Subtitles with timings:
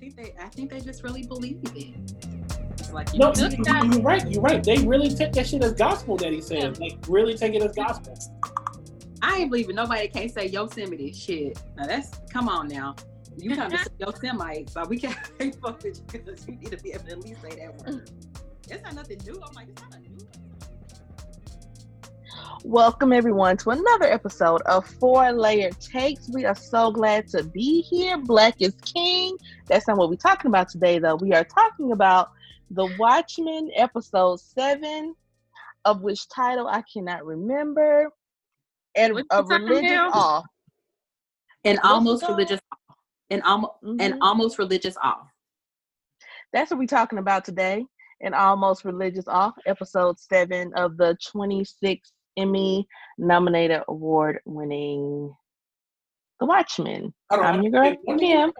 [0.00, 1.94] think they I think they just really believe it.
[2.72, 4.30] It's like no, you, are right.
[4.30, 4.64] You're right.
[4.64, 6.78] They really take that shit as gospel that he said.
[6.78, 6.86] Yeah.
[6.86, 8.18] Like really take it as gospel.
[9.20, 11.62] I ain't believing nobody can't say Yosemite shit.
[11.76, 12.96] Now that's come on now.
[13.36, 15.16] You come to say Yosemite, but we can't
[15.62, 18.10] fuck with you because you need to be able to at least say that word.
[18.68, 19.40] It's not nothing new.
[19.46, 20.09] I'm like, it's not new.
[22.64, 26.28] Welcome everyone to another episode of Four Layer Takes.
[26.28, 28.18] We are so glad to be here.
[28.18, 29.38] Black is King.
[29.66, 31.16] That's not what we're talking about today, though.
[31.16, 32.32] We are talking about
[32.70, 35.14] The Watchmen, episode seven,
[35.86, 38.10] of which title I cannot remember
[38.94, 40.42] and What's a religious awe.
[41.64, 42.94] And almost religious awe.
[43.30, 44.00] And, almost mm-hmm.
[44.00, 45.26] and almost religious awe.
[46.52, 47.86] That's what we're talking about today.
[48.20, 52.86] And almost religious off, episode seven of the 26th Emmy
[53.18, 55.34] nominated award winning
[56.38, 57.12] The Watchmen.
[57.30, 58.52] I'm your girl, Kim.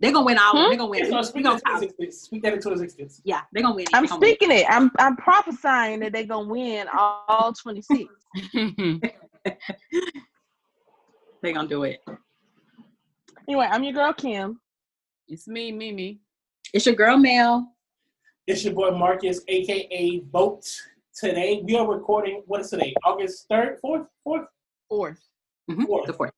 [0.00, 0.52] They're gonna win all.
[0.52, 0.68] Hmm?
[0.68, 1.10] They're gonna win.
[1.10, 3.22] So speak, gonna that speak that into existence.
[3.24, 3.86] Yeah, they're gonna win.
[3.94, 4.58] I'm gonna speaking win.
[4.58, 4.66] it.
[4.68, 8.04] I'm I'm prophesying that they're gonna win all 26.
[11.42, 12.04] they're gonna do it.
[13.48, 14.60] Anyway, I'm your girl Kim.
[15.28, 16.20] It's me, Mimi.
[16.72, 17.72] It's your girl Mel.
[18.46, 20.66] It's your boy Marcus, aka Boat.
[21.14, 22.42] Today we are recording.
[22.46, 22.94] What is today?
[23.04, 24.48] August third, fourth, fourth,
[24.88, 25.20] fourth.
[25.70, 25.84] Mm-hmm.
[25.84, 26.06] Fourth.
[26.06, 26.32] The fourth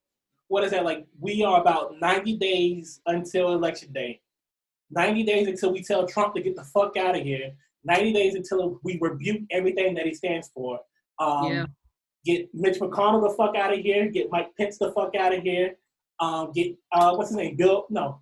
[0.48, 1.06] what is that like?
[1.19, 4.20] We are about 90 days until election day.
[4.91, 7.52] 90 days until we tell Trump to get the fuck out of here.
[7.84, 10.78] 90 days until we rebuke everything that he stands for.
[11.19, 11.66] Um, yeah.
[12.24, 14.08] Get Mitch McConnell the fuck out of here.
[14.08, 15.77] Get Mike Pence the fuck out of here.
[16.20, 17.56] Um, get uh, what's his name?
[17.56, 17.86] Bill?
[17.88, 18.20] No,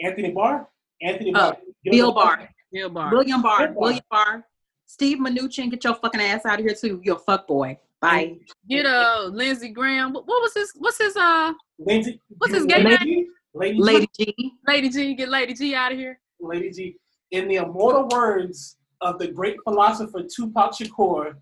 [0.00, 0.68] Anthony Barr.
[1.02, 1.56] Anthony Barr.
[1.58, 2.48] Oh, Bill Barr.
[2.72, 3.10] Bill Barr.
[3.10, 3.58] William Barr.
[3.58, 3.80] Bill Barr.
[3.80, 4.44] William Barr.
[4.92, 7.00] Steve Mnuchin, get your fucking ass out of here too.
[7.02, 7.78] You're a fuck boy.
[8.02, 8.36] Bye.
[8.68, 10.12] Get uh Lindsey Graham.
[10.12, 10.70] What, what was his?
[10.76, 11.54] What's his uh?
[11.78, 12.20] Lindsey.
[12.36, 13.28] What's his gay name?
[13.54, 14.52] Lady, Lady G.
[14.68, 15.14] Lady G.
[15.14, 16.20] Get Lady G out of here.
[16.40, 16.96] Lady G.
[17.30, 21.36] In the immortal words of the great philosopher Tupac Shakur,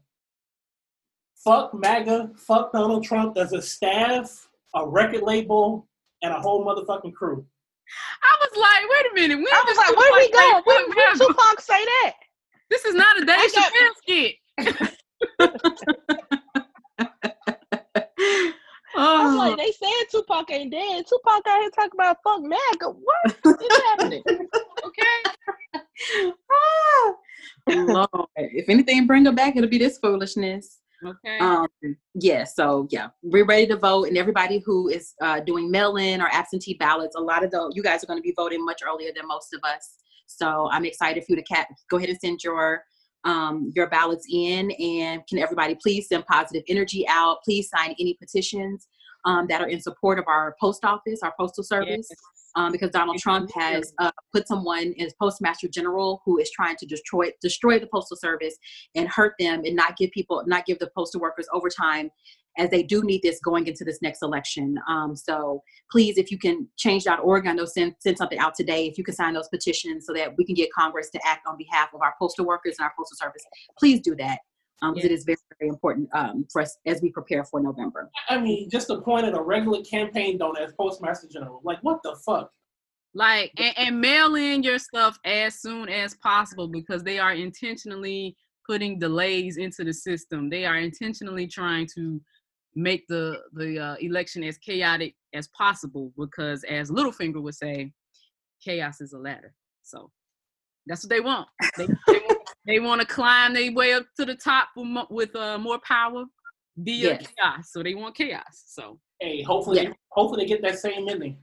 [1.34, 5.88] fuck MAGA, fuck Donald Trump as a staff, a record label,
[6.22, 7.44] and a whole motherfucking crew.
[8.22, 9.44] I was like, wait a minute.
[9.44, 10.62] When I was like, where we going?
[10.64, 12.12] When, when Tupac say that?
[12.70, 14.36] This is not a Dave Chappelle skit.
[18.96, 21.04] I was like, they said Tupac ain't dead.
[21.06, 22.86] Tupac out here talking about fuck MAGA.
[22.86, 24.22] What is happening?
[24.84, 25.22] okay.
[26.50, 27.14] ah,
[27.68, 28.28] Lord.
[28.36, 30.80] If anything bring her back, it'll be this foolishness.
[31.04, 31.38] Okay.
[31.38, 31.66] Um,
[32.14, 36.28] yeah, so yeah, we're ready to vote, and everybody who is uh, doing mail-in or
[36.30, 39.10] absentee ballots, a lot of those you guys are going to be voting much earlier
[39.16, 39.96] than most of us.
[40.36, 42.84] So I'm excited for you to cat- go ahead and send your
[43.24, 48.14] um, your ballots in and can everybody please send positive energy out please sign any
[48.14, 48.88] petitions
[49.26, 52.18] um, that are in support of our post office our postal service yes.
[52.56, 56.86] um, because donald trump has uh, put someone as postmaster general who is trying to
[56.86, 58.56] destroy destroy the postal service
[58.94, 62.10] and hurt them and not give people not give the postal workers overtime
[62.58, 64.78] as they do need this going into this next election.
[64.88, 68.86] Um, so please, if you can change.org, I know send, send something out today.
[68.86, 71.56] If you can sign those petitions so that we can get Congress to act on
[71.56, 73.42] behalf of our postal workers and our postal service,
[73.78, 74.38] please do that.
[74.82, 75.04] Um, yes.
[75.04, 78.10] It is very, very important um, for us as we prepare for November.
[78.28, 81.60] I mean, just appointed a regular campaign donor as Postmaster General.
[81.64, 82.50] Like, what the fuck?
[83.12, 88.36] Like, and, and mail in your stuff as soon as possible because they are intentionally
[88.66, 90.48] putting delays into the system.
[90.48, 92.20] They are intentionally trying to
[92.74, 97.92] make the the uh, election as chaotic as possible because as Littlefinger would say,
[98.62, 99.54] chaos is a ladder.
[99.82, 100.10] So
[100.86, 101.48] that's what they want.
[101.76, 105.36] They, they, want, they want to climb their way up to the top with, with
[105.36, 106.24] uh, more power
[106.76, 107.26] via yes.
[107.38, 107.70] chaos.
[107.72, 108.64] So they want chaos.
[108.66, 109.92] So hey, hopefully, yeah.
[110.10, 111.38] hopefully they get that same ending.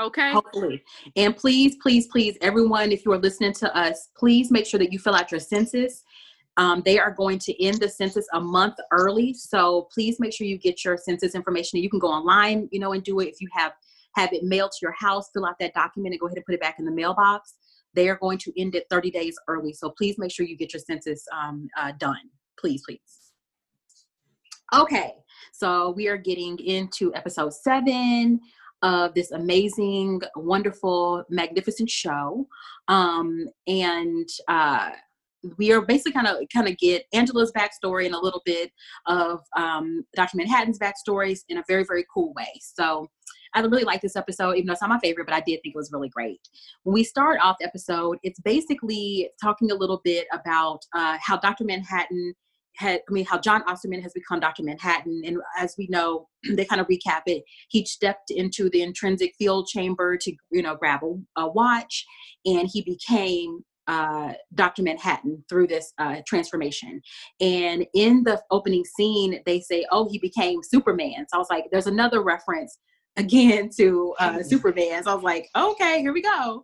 [0.00, 0.32] Okay.
[0.32, 0.82] Hopefully.
[1.16, 4.92] And please, please, please, everyone, if you are listening to us, please make sure that
[4.92, 6.02] you fill out your census.
[6.56, 10.46] Um, they are going to end the census a month early, so please make sure
[10.46, 11.80] you get your census information.
[11.80, 13.28] You can go online, you know, and do it.
[13.28, 13.72] If you have
[14.16, 16.54] have it mailed to your house, fill out that document and go ahead and put
[16.54, 17.54] it back in the mailbox.
[17.94, 20.72] They are going to end it 30 days early, so please make sure you get
[20.72, 22.30] your census um, uh, done.
[22.58, 23.32] Please, please.
[24.74, 25.14] Okay,
[25.52, 28.40] so we are getting into episode seven
[28.82, 32.46] of this amazing, wonderful, magnificent show.
[32.88, 34.90] Um, and uh,
[35.56, 38.70] we are basically kind of kind of get Angela's backstory and a little bit
[39.06, 40.36] of um, Dr.
[40.36, 42.52] Manhattan's backstories in a very very cool way.
[42.60, 43.08] So
[43.54, 45.74] I really like this episode, even though it's not my favorite, but I did think
[45.74, 46.40] it was really great.
[46.84, 51.36] When we start off the episode, it's basically talking a little bit about uh, how
[51.36, 51.64] Dr.
[51.64, 52.34] Manhattan
[52.76, 54.62] had, I mean, how Jon Osterman has become Dr.
[54.62, 55.22] Manhattan.
[55.24, 57.42] And as we know, they kind of recap it.
[57.68, 62.06] He stepped into the intrinsic field chamber to, you know, grab a, a watch
[62.46, 64.84] and he became uh, Dr.
[64.84, 67.02] Manhattan through this uh, transformation.
[67.40, 71.26] And in the opening scene, they say, oh, he became Superman.
[71.28, 72.78] So I was like, there's another reference
[73.16, 75.02] again to uh, Superman.
[75.02, 76.62] So I was like, okay, here we go.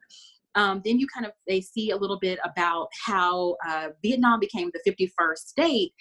[0.55, 4.71] Um, then you kind of they see a little bit about how uh, Vietnam became
[4.73, 5.93] the 51st state.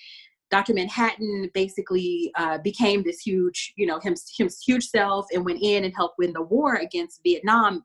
[0.56, 0.74] Dr.
[0.74, 5.84] Manhattan basically uh, became this huge, you know, him, him huge self and went in
[5.84, 7.84] and helped win the war against Vietnam,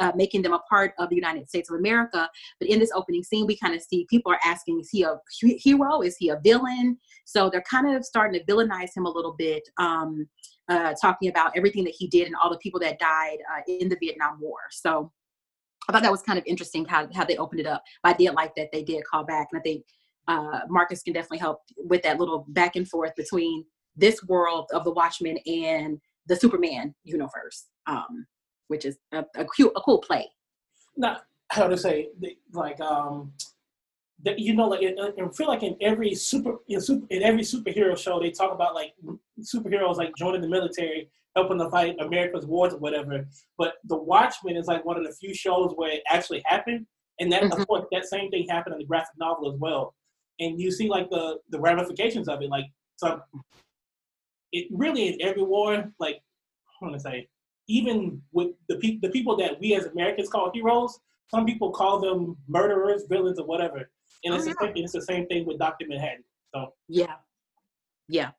[0.00, 2.28] uh, making them a part of the United States of America.
[2.58, 5.16] But in this opening scene, we kind of see people are asking, is he a
[5.40, 6.02] hero?
[6.02, 6.98] Is he a villain?
[7.24, 10.28] So they're kind of starting to villainize him a little bit, um,
[10.68, 13.88] uh, talking about everything that he did and all the people that died uh, in
[13.88, 14.58] the Vietnam War.
[14.72, 15.10] So
[15.88, 17.82] I thought that was kind of interesting how, how they opened it up.
[18.02, 19.48] But I did like that they did call back.
[19.52, 19.84] And I think
[20.28, 23.64] uh, Marcus can definitely help with that little back and forth between
[23.96, 28.26] this world of the Watchmen and the Superman universe, um,
[28.68, 30.28] which is a, a, cool, a cool play.
[30.96, 31.18] Now,
[31.50, 32.10] how to say,
[32.52, 33.32] like, um,
[34.22, 37.96] the, you know, like, I feel like in every super, in super, in every superhero
[37.96, 38.92] show, they talk about like
[39.40, 43.26] superheroes like joining the military helping to fight America's wars or whatever.
[43.56, 46.86] But The Watchmen is like one of the few shows where it actually happened,
[47.18, 47.60] and that mm-hmm.
[47.60, 49.94] of course that same thing happened in the graphic novel as well.
[50.40, 52.66] And you see like the the ramifications of it, like
[52.96, 53.22] some.
[54.52, 57.28] It really in every war, like I want to say,
[57.68, 60.98] even with the people the people that we as Americans call heroes,
[61.28, 63.90] some people call them murderers, villains, or whatever.
[64.24, 64.54] And it's, oh, yeah.
[64.58, 66.24] the same, it's the same thing with Doctor Manhattan.
[66.52, 67.14] So yeah,
[68.08, 68.30] yeah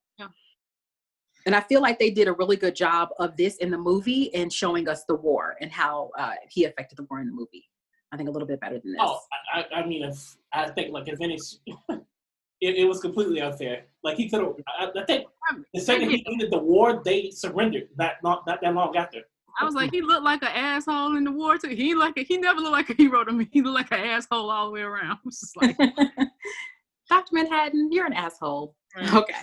[1.46, 4.34] and I feel like they did a really good job of this in the movie
[4.34, 7.68] and showing us the war and how uh, he affected the war in the movie.
[8.12, 9.02] I think a little bit better than this.
[9.02, 9.20] Oh,
[9.54, 11.38] I, I mean, if I think like if any,
[11.90, 13.86] it, it was completely unfair.
[14.04, 14.54] Like he could have.
[14.80, 15.28] I, I, think
[15.74, 17.90] the second he ended the war, they surrendered.
[17.98, 19.22] That not not that long after.
[19.60, 21.70] I was like, he looked like an asshole in the war too.
[21.70, 23.48] He like a, he never looked like a hero to me.
[23.52, 25.20] He looked like an asshole all the way around.
[25.26, 25.78] Just like,
[27.10, 27.34] Dr.
[27.34, 28.76] Manhattan, you're an asshole.
[28.96, 29.14] Right.
[29.14, 29.34] Okay.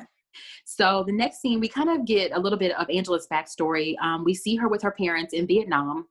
[0.65, 3.95] So the next scene, we kind of get a little bit of Angela's backstory.
[4.01, 6.07] Um, we see her with her parents in Vietnam.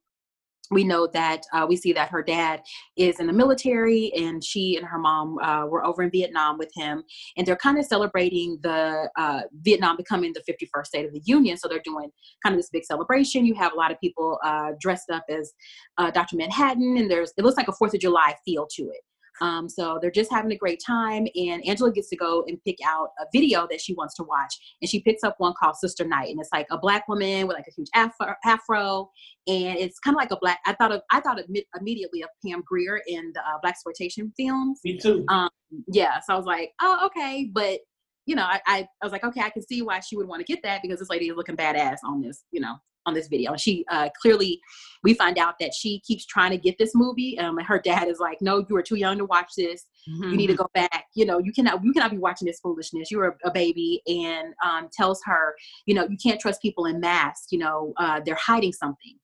[0.72, 2.62] We know that uh, we see that her dad
[2.98, 6.72] is in the military, and she and her mom uh, were over in Vietnam with
[6.76, 7.04] him,
[7.38, 11.58] and they're kind of celebrating the uh, Vietnam becoming the 51st state of the Union.
[11.58, 12.10] So they're doing
[12.44, 13.46] kind of this big celebration.
[13.46, 15.54] You have a lot of people uh, dressed up as
[15.98, 16.36] uh, Dr.
[16.36, 19.02] Manhattan, and there's it looks like a Fourth of July feel to it.
[19.42, 21.28] Um, so they're just having a great time.
[21.36, 24.54] And Angela gets to go and pick out a video that she wants to watch.
[24.82, 26.30] And she picks up one called Sister Night.
[26.30, 28.34] And it's like a black woman with like a huge afro.
[28.46, 29.10] afro
[29.48, 31.40] and it's kind of like a black, I thought of, I thought
[31.80, 34.80] immediately of Pam Grier in the uh, blaxploitation films.
[34.84, 35.26] Me too.
[35.30, 35.50] Um,
[35.88, 36.20] yeah.
[36.20, 37.50] So I was like, oh, okay.
[37.54, 37.80] But
[38.26, 40.46] you know, I, I, I was like, okay, I can see why she would want
[40.46, 42.76] to get that because this lady is looking badass on this, you know,
[43.08, 43.52] on this video.
[43.52, 44.60] And she uh, clearly,
[45.04, 47.40] we find out that she keeps trying to get this movie.
[47.40, 49.86] Um, and her dad is like, "No, you are too young to watch this.
[50.08, 50.30] Mm-hmm.
[50.30, 50.62] You need to mm-hmm.
[50.62, 51.06] go back.
[51.16, 53.10] You know, you cannot, you cannot be watching this foolishness.
[53.10, 55.56] You're a, a baby." And um, tells her,
[55.86, 57.48] you know, you can't trust people in masks.
[57.52, 59.18] You know, uh, they're hiding something.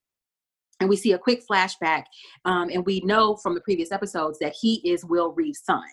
[0.79, 2.05] And we see a quick flashback,
[2.45, 5.83] um, and we know from the previous episodes that he is Will Reeve's son.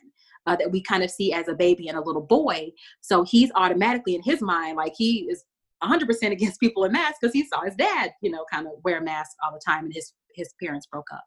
[0.47, 2.71] Uh, that we kind of see as a baby and a little boy.
[3.03, 5.45] So he's automatically in his mind, like he is
[5.83, 9.01] 100% against people in masks because he saw his dad, you know, kind of wear
[9.01, 11.25] masks all the time and his his parents broke up.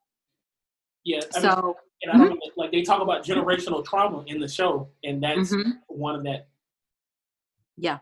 [1.04, 1.20] Yeah.
[1.36, 1.74] I so, mean,
[2.04, 2.34] and I don't mm-hmm.
[2.36, 5.72] know, like they talk about generational trauma in the show, and that's mm-hmm.
[5.88, 6.48] one of that.
[7.78, 8.00] Yeah.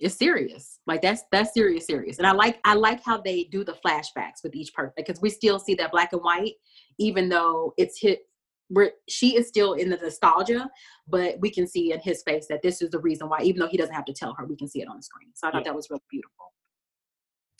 [0.00, 0.80] It's serious.
[0.86, 2.18] Like that's that's serious, serious.
[2.18, 5.30] And I like I like how they do the flashbacks with each person because we
[5.30, 6.54] still see that black and white,
[6.98, 8.26] even though it's hit
[8.68, 10.68] where she is still in the nostalgia,
[11.08, 13.68] but we can see in his face that this is the reason why, even though
[13.68, 15.30] he doesn't have to tell her, we can see it on the screen.
[15.34, 15.64] So I thought yeah.
[15.64, 16.52] that was really beautiful.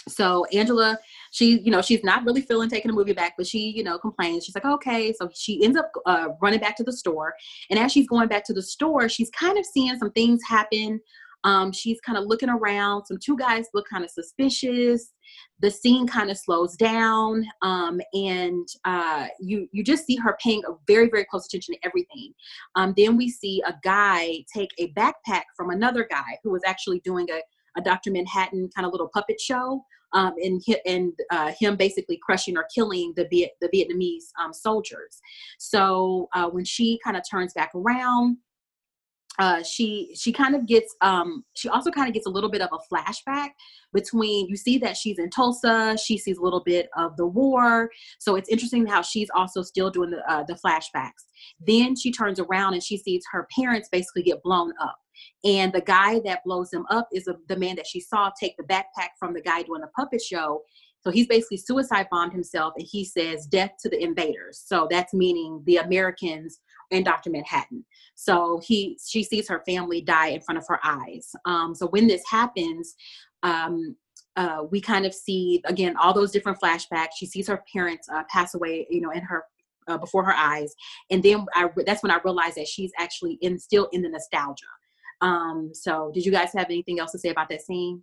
[0.09, 0.99] So Angela,
[1.33, 3.99] she, you know, she's not really feeling taking the movie back, but she, you know,
[3.99, 4.45] complains.
[4.45, 5.15] She's like, okay.
[5.15, 7.35] So she ends up uh, running back to the store.
[7.71, 11.01] And as she's going back to the store, she's kind of seeing some things happen
[11.45, 13.05] um, she's kind of looking around.
[13.05, 15.13] Some two guys look kind of suspicious.
[15.61, 20.63] The scene kind of slows down, um, and uh, you you just see her paying
[20.67, 22.33] a very very close attention to everything.
[22.75, 27.01] Um, then we see a guy take a backpack from another guy who was actually
[27.01, 27.41] doing a,
[27.79, 28.11] a Dr.
[28.11, 29.85] Manhattan kind of little puppet show.
[30.13, 35.21] Um, and and uh, him basically crushing or killing the Viet, the Vietnamese um, soldiers.
[35.59, 38.37] So uh, when she kind of turns back around,
[39.39, 42.61] uh, she she kind of gets um, she also kind of gets a little bit
[42.61, 43.51] of a flashback
[43.93, 47.91] between you see that she's in Tulsa she sees a little bit of the war.
[48.19, 51.25] So it's interesting how she's also still doing the uh, the flashbacks.
[51.67, 54.97] Then she turns around and she sees her parents basically get blown up.
[55.45, 58.57] And the guy that blows them up is a, the man that she saw take
[58.57, 60.63] the backpack from the guy doing the puppet show.
[61.01, 64.63] So he's basically suicide bombed himself and he says death to the invaders.
[64.65, 66.61] So that's meaning the Americans
[66.91, 67.31] and Dr.
[67.31, 67.85] Manhattan.
[68.15, 71.31] So he she sees her family die in front of her eyes.
[71.45, 72.95] Um, so when this happens,
[73.43, 73.97] um,
[74.37, 77.11] uh, we kind of see again all those different flashbacks.
[77.17, 79.45] She sees her parents uh, pass away, you know, in her
[79.87, 80.75] uh, before her eyes,
[81.11, 84.65] and then I, that's when I realized that she's actually in still in the nostalgia.
[85.21, 88.03] Um, so, did you guys have anything else to say about that scene,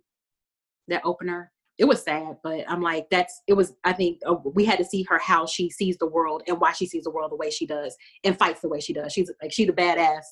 [0.88, 1.52] that opener?
[1.82, 3.74] It was sad, but I'm like, that's it was.
[3.82, 6.70] I think uh, we had to see her how she sees the world and why
[6.70, 9.12] she sees the world the way she does and fights the way she does.
[9.12, 10.22] She's like she's a badass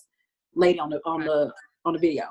[0.54, 1.52] lady on the on the
[1.84, 2.26] on the video.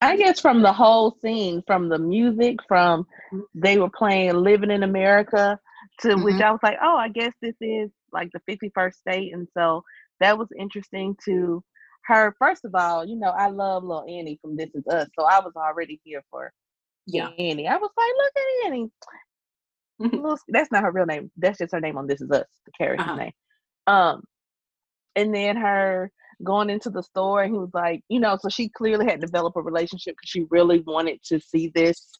[0.00, 3.06] I guess from the whole scene, from the music, from
[3.54, 5.60] they were playing "Living in America"
[6.00, 6.24] to mm-hmm.
[6.24, 9.84] which I was like, oh, I guess this is like the 51st state, and so
[10.20, 11.62] that was interesting to
[12.06, 12.34] her.
[12.38, 15.40] First of all, you know, I love Little Annie from This Is Us, so I
[15.40, 16.50] was already here for
[17.06, 17.28] yeah.
[17.38, 17.68] Annie.
[17.68, 18.90] I was like, look at Annie.
[20.02, 20.34] Mm-hmm.
[20.48, 21.30] That's not her real name.
[21.36, 23.16] That's just her name on This Is Us, the character's uh-huh.
[23.16, 23.32] name.
[23.86, 24.22] Um,
[25.16, 26.10] and then her
[26.42, 29.56] going into the store, and he was like, you know, so she clearly had developed
[29.56, 32.10] a relationship because she really wanted to see this.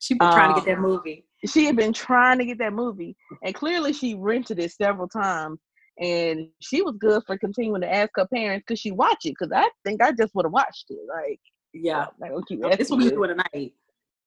[0.00, 1.24] She been um, trying to get that um, movie.
[1.46, 5.60] She had been trying to get that movie, and clearly she rented it several times.
[6.00, 9.52] And she was good for continuing to ask her parents could she watch it because
[9.54, 10.98] I think I just would have watched it.
[11.08, 11.38] Like,
[11.72, 13.72] yeah, like, okay, this what we do tonight.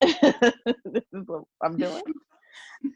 [0.00, 2.02] this is what I'm doing.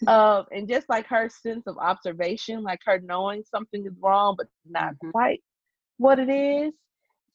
[0.06, 4.46] um, and just like her sense of observation, like her knowing something is wrong, but
[4.68, 5.10] not mm-hmm.
[5.10, 5.40] quite
[5.98, 6.72] what it is.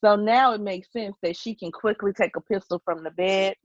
[0.04, 3.56] So now it makes sense that she can quickly take a pistol from the bed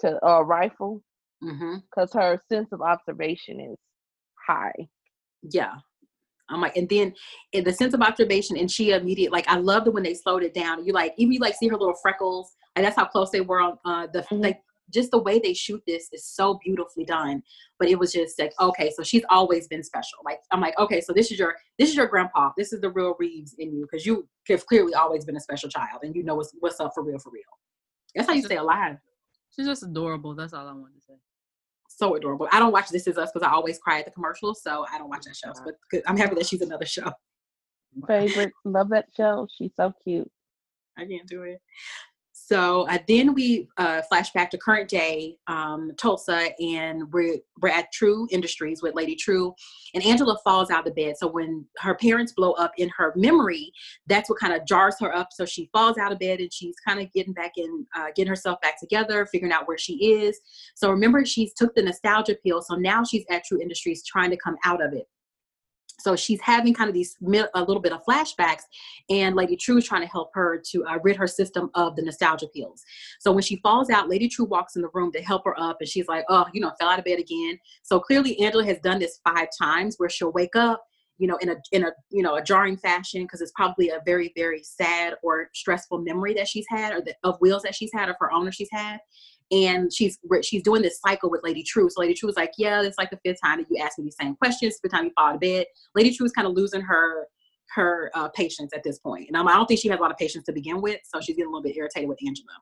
[0.00, 1.02] to a rifle
[1.40, 2.18] because mm-hmm.
[2.18, 3.76] her sense of observation is
[4.46, 4.88] high.
[5.42, 5.74] Yeah.
[6.50, 7.12] I'm like, and then
[7.52, 10.42] in the sense of observation, and she immediately like I loved it when they slowed
[10.42, 10.84] it down.
[10.84, 13.60] You like even you like see her little freckles, and that's how close they were
[13.60, 14.42] on uh, the mm-hmm.
[14.42, 14.60] like
[14.92, 17.42] just the way they shoot this is so beautifully done
[17.78, 20.18] but it was just like okay so she's always been special.
[20.24, 22.50] Like i'm like okay so this is your this is your grandpa.
[22.56, 25.68] This is the real reeves in you because you have clearly always been a special
[25.68, 27.42] child and you know what's what's up for real for real.
[28.14, 28.96] That's how you stay alive.
[29.54, 31.14] she's just adorable that's all i wanted to say.
[31.90, 32.48] So adorable.
[32.52, 34.98] I don't watch this is us because i always cry at the commercials so i
[34.98, 37.10] don't watch that show but i'm happy that she's another show.
[38.06, 40.30] Favorite love that show she's so cute.
[40.96, 41.60] I can't do it
[42.48, 47.68] so uh, then we uh, flash back to current day um, Tulsa, and we're we're
[47.68, 49.52] at Trieu Industries with Lady Trieu,
[49.92, 51.16] and Angela falls out of bed.
[51.18, 53.70] So when her parents blow up in her memory,
[54.06, 55.28] that's what kind of jars her up.
[55.30, 58.30] So she falls out of bed and she's kind of getting back in, uh, getting
[58.30, 60.40] herself back together, figuring out where she is.
[60.74, 62.62] So remember, she's took the nostalgia pill.
[62.62, 65.06] So now she's at Trieu Industries trying to come out of it
[66.08, 67.18] so she's having kind of these
[67.54, 68.62] a little bit of flashbacks
[69.10, 72.02] and lady Trieu is trying to help her to uh, rid her system of the
[72.02, 72.82] nostalgia pills.
[73.20, 75.76] So when she falls out lady Trieu walks in the room to help her up
[75.80, 77.58] and she's like oh you know fell out of bed again.
[77.82, 80.82] So clearly angela has done this five times where she'll wake up
[81.18, 84.00] you know in a in a you know a jarring fashion because it's probably a
[84.06, 87.90] very very sad or stressful memory that she's had or the, of wheels that she's
[87.92, 88.98] had of her owner she's had
[89.50, 91.88] and she's she's doing this cycle with Lady Trieu.
[91.88, 94.04] So Lady Trieu was like, "Yeah, it's like the fifth time that you ask me
[94.04, 94.78] these same questions.
[94.82, 97.26] Fifth time you fall of bed." Lady Trieu is kind of losing her
[97.74, 100.18] her uh, patience at this point, and I don't think she has a lot of
[100.18, 101.00] patience to begin with.
[101.04, 102.52] So she's getting a little bit irritated with Angela.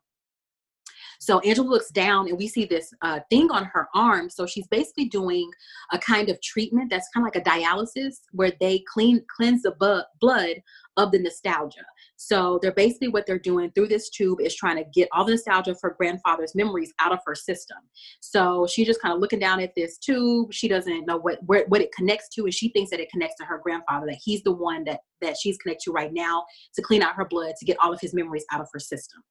[1.18, 4.30] So Angela looks down and we see this uh, thing on her arm.
[4.30, 5.50] So she's basically doing
[5.92, 9.72] a kind of treatment that's kind of like a dialysis where they clean cleanse the
[9.72, 10.62] bu- blood
[10.96, 11.84] of the nostalgia.
[12.16, 15.32] So they're basically what they're doing through this tube is trying to get all the
[15.32, 17.78] nostalgia for grandfather's memories out of her system.
[18.20, 20.52] So she's just kind of looking down at this tube.
[20.52, 23.36] She doesn't know what where, what it connects to, and she thinks that it connects
[23.36, 24.06] to her grandfather.
[24.06, 26.44] That he's the one that that she's connected to right now
[26.74, 29.22] to clean out her blood to get all of his memories out of her system.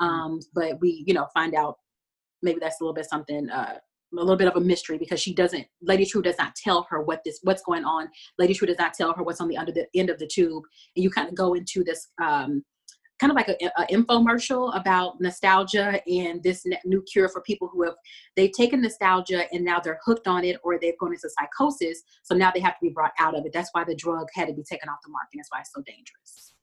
[0.00, 1.76] Um, but we, you know, find out
[2.42, 3.78] maybe that's a little bit something uh,
[4.12, 7.02] a little bit of a mystery because she doesn't lady Trieu does not tell her
[7.02, 8.08] what this what's going on.
[8.38, 10.62] Lady Trieu does not tell her what's on the under the end of the tube.
[10.96, 12.62] And you kind of go into this um,
[13.18, 17.84] kind of like a, a infomercial about nostalgia and this new cure for people who
[17.84, 17.94] have
[18.36, 22.02] they've taken nostalgia and now they're hooked on it or they've gone into psychosis.
[22.22, 23.52] So now they have to be brought out of it.
[23.52, 25.36] That's why the drug had to be taken off the market.
[25.36, 26.54] That's why it's so dangerous.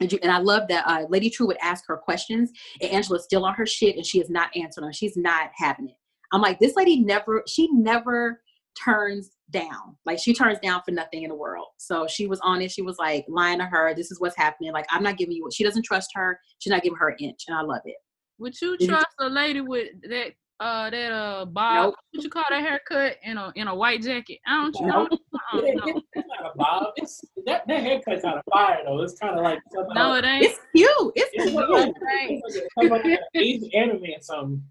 [0.00, 3.22] And, you, and I love that uh, Lady Trieu would ask her questions, and Angela's
[3.22, 4.92] still on her shit, and she is not answering them.
[4.92, 5.96] She's not having it.
[6.32, 8.40] I'm like, this lady never, she never
[8.82, 9.96] turns down.
[10.06, 11.66] Like she turns down for nothing in the world.
[11.76, 12.74] So she was honest.
[12.74, 13.94] She was like lying to her.
[13.94, 14.72] This is what's happening.
[14.72, 16.40] Like I'm not giving you she doesn't trust her.
[16.58, 17.96] She's not giving her an inch, and I love it.
[18.38, 21.74] Would you trust a lady with that uh that uh bob?
[21.88, 21.94] Nope.
[22.12, 24.38] What you call that haircut in a in a white jacket?
[24.46, 25.10] I don't you Nope.
[25.10, 25.18] know.
[25.34, 26.02] Uh-uh, It- no.
[26.14, 26.86] it's not a bob.
[26.96, 29.02] It's that that haircut kind of fire though.
[29.02, 29.58] It's kind of like
[29.94, 30.46] no, it ain't.
[30.46, 31.12] It's cute.
[31.14, 31.54] It's it's cute.
[31.68, 34.62] like, it's like something like an Asian anime or something.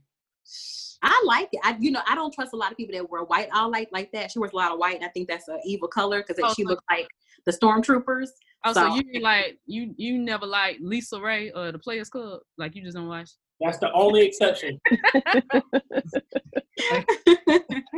[1.03, 1.59] I like it.
[1.63, 3.89] I, you know, I don't trust a lot of people that wear white all like
[3.91, 4.31] like that.
[4.31, 6.53] She wears a lot of white, and I think that's an evil color because Oh,
[6.53, 7.07] she so- looks like
[7.45, 8.27] the stormtroopers.
[8.65, 12.09] Oh, so So- you mean like you you never like Lisa Raye or the Players
[12.09, 12.41] Club?
[12.57, 13.31] Like you just don't watch?
[13.59, 14.79] That's the only exception.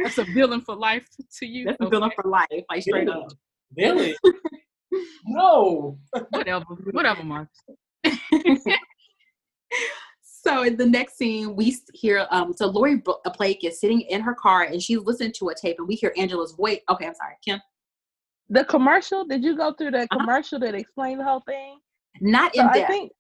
[0.03, 1.05] That's a villain for life
[1.39, 1.65] to you.
[1.65, 3.27] That's a villain for life, like straight up.
[3.77, 4.15] Really?
[5.25, 5.97] No.
[6.29, 7.49] Whatever, whatever, Mark.
[10.43, 12.53] So in the next scene, we hear um.
[12.53, 13.01] So Laurie
[13.37, 16.13] Blake is sitting in her car and she's listening to a tape, and we hear
[16.17, 16.79] Angela's voice.
[16.89, 17.61] Okay, I'm sorry, Kim.
[18.49, 20.19] The commercial, did you go through the Uh-huh.
[20.19, 21.79] commercial that explained the whole thing?
[22.19, 23.11] Not So in I think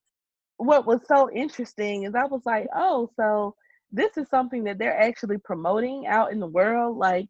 [0.57, 3.55] what was so interesting is I was like, oh, so
[3.91, 6.97] this is something that they're actually promoting out in the world.
[6.97, 7.27] Like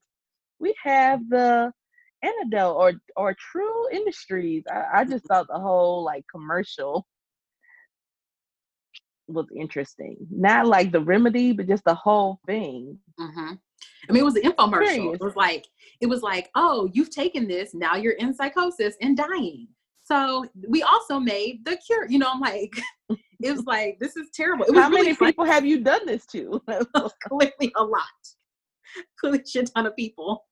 [0.60, 1.72] we have the
[2.24, 4.64] antidote or or Trieu industries.
[4.72, 7.06] I, I just thought the whole like commercial
[9.28, 10.18] was interesting.
[10.30, 12.98] Not like the remedy, but just the whole thing.
[13.20, 13.54] hmm
[14.10, 15.14] I mean, it was an infomercial.
[15.14, 15.66] It was like,
[16.02, 19.68] it was like, oh, you've taken this, now you're in psychosis and dying.
[20.04, 22.10] So we also made the cure.
[22.10, 22.74] You know, I'm like,
[23.10, 24.66] it was like, this is terrible.
[24.74, 25.32] How really many funny.
[25.32, 26.62] people have you done this to?
[27.28, 28.02] clearly a lot.
[29.20, 30.46] Clearly a shit ton of people.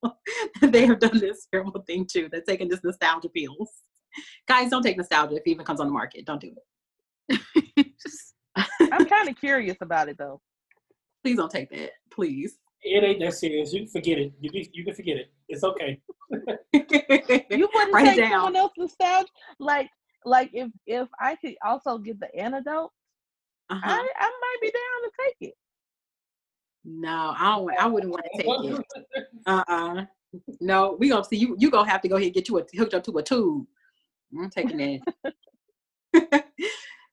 [0.61, 2.29] they have done this terrible thing too.
[2.31, 3.69] They're taking this nostalgia pills.
[4.47, 6.25] Guys, don't take nostalgia if it even comes on the market.
[6.25, 6.53] Don't do
[7.29, 7.87] it.
[8.55, 10.41] I'm kind of curious about it though.
[11.23, 11.91] Please don't take that.
[12.11, 12.57] Please.
[12.83, 13.71] It ain't that serious.
[13.73, 14.33] You can forget it.
[14.41, 15.31] You can, you can forget it.
[15.49, 15.99] It's okay.
[16.31, 16.39] You
[17.73, 18.31] wouldn't Write take down.
[18.31, 19.27] someone else's nostalgia?
[19.59, 19.89] Like,
[20.25, 22.91] like if if I could also get the antidote,
[23.69, 23.81] Uh-huh.
[23.83, 25.55] I I might be down to take it.
[26.83, 27.71] No, I don't.
[27.79, 28.85] I wouldn't want to take it.
[29.45, 30.05] Uh uh
[30.59, 31.55] No, we gonna see you.
[31.59, 33.65] You gonna have to go ahead and get you a, hooked up to a tube.
[34.35, 34.99] I'm taking
[36.13, 36.45] that.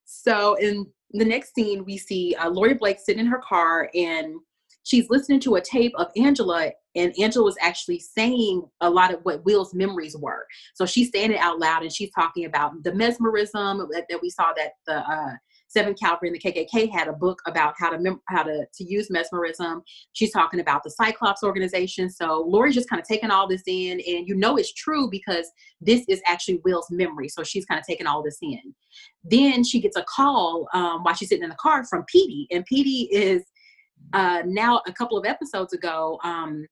[0.04, 4.34] so in the next scene, we see uh, Laurie Blake sitting in her car and
[4.88, 9.20] she's listening to a tape of Angela, and Angela was actually saying a lot of
[9.22, 10.46] what Will's memories were.
[10.74, 14.30] So she's saying it out loud and she's talking about the mesmerism that, that we
[14.30, 15.34] saw that the uh,
[15.68, 18.84] Seven Calvary and the KKK had a book about how to mem- how to to
[18.84, 19.82] use mesmerism.
[20.12, 22.10] She's talking about the Cyclops organization.
[22.10, 25.50] So Laurie's just kind of taking all this in, and you know it's true because
[25.80, 27.28] this is actually Will's memory.
[27.28, 28.74] So she's kind of taking all this in.
[29.22, 32.64] Then she gets a call um, while she's sitting in the car from Petey, and
[32.64, 33.42] Petey is
[34.14, 36.18] uh, now a couple of episodes ago.
[36.24, 36.66] Um,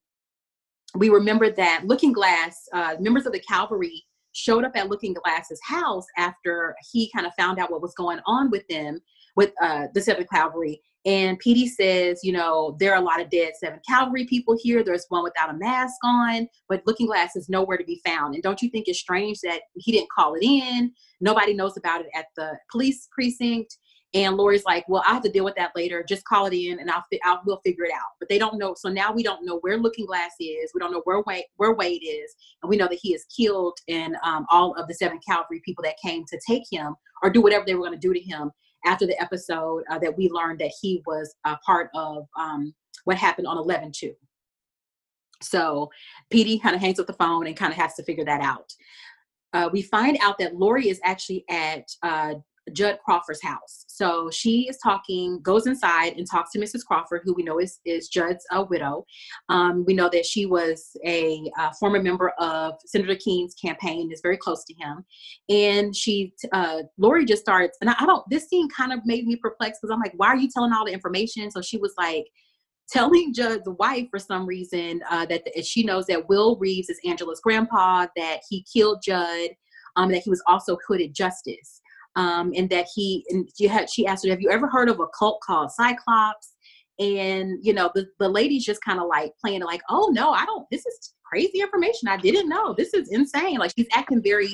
[0.95, 4.03] we remember that Looking Glass uh, members of the Calvary
[4.37, 8.19] showed up at Looking Glass's house after he kind of found out what was going
[8.25, 8.99] on with them
[9.35, 10.79] with uh, the Seventh Calvary.
[11.05, 14.83] And Petey says, you know, there are a lot of dead Seventh Calvary people here.
[14.83, 18.33] There's one without a mask on, but Looking Glass is nowhere to be found.
[18.33, 20.91] And don't you think it's strange that he didn't call it in?
[21.21, 23.77] Nobody knows about it at the police precinct.
[24.13, 26.03] And Laurie's like, well, I have to deal with that later.
[26.07, 28.13] Just call it in, and I'll, I'll we'll figure it out.
[28.19, 28.73] But they don't know.
[28.77, 30.71] So now we don't know where Looking Glass is.
[30.73, 33.77] We don't know where Wade where Wade is, and we know that he is killed.
[33.89, 37.41] And um, all of the seven Calvary people that came to take him or do
[37.41, 38.51] whatever they were going to do to him
[38.85, 43.17] after the episode uh, that we learned that he was a part of um, what
[43.17, 44.11] happened on 11-2.
[45.41, 45.89] So
[46.29, 48.71] Petey kind of hangs up the phone and kind of has to figure that out.
[49.53, 52.35] Uh, we find out that Laurie is actually at uh,
[52.73, 53.85] Judd Crawford's house.
[53.87, 56.85] So she is talking, goes inside and talks to Mrs.
[56.85, 59.05] Crawford, who we know is, is Judd's uh, widow.
[59.49, 64.21] Um, we know that she was a uh, former member of Senator Keene's campaign, is
[64.21, 65.05] very close to him.
[65.49, 69.25] And she, uh, Laurie just starts, and I, I don't, this scene kind of made
[69.25, 71.49] me perplexed because I'm like, why are you telling all the information?
[71.51, 72.25] So she was like,
[72.89, 76.99] telling Judd's wife for some reason uh, that that she knows that Will Reeves is
[77.05, 79.49] Angela's grandpa, that he killed Judd,
[79.97, 81.81] um, that he was also hooded justice,
[82.17, 84.99] um, and that he and she had she asked her, "Have you ever heard of
[84.99, 86.55] a cult called Cyclops?"
[86.99, 90.43] And you know the the lady's just kind of like playing like, "Oh no, I
[90.45, 90.65] don't.
[90.71, 92.09] This is crazy information.
[92.09, 92.73] I didn't know.
[92.73, 94.49] This is insane." Like she's acting very,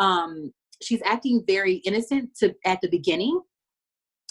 [0.00, 3.40] um, she's acting very innocent to at the beginning.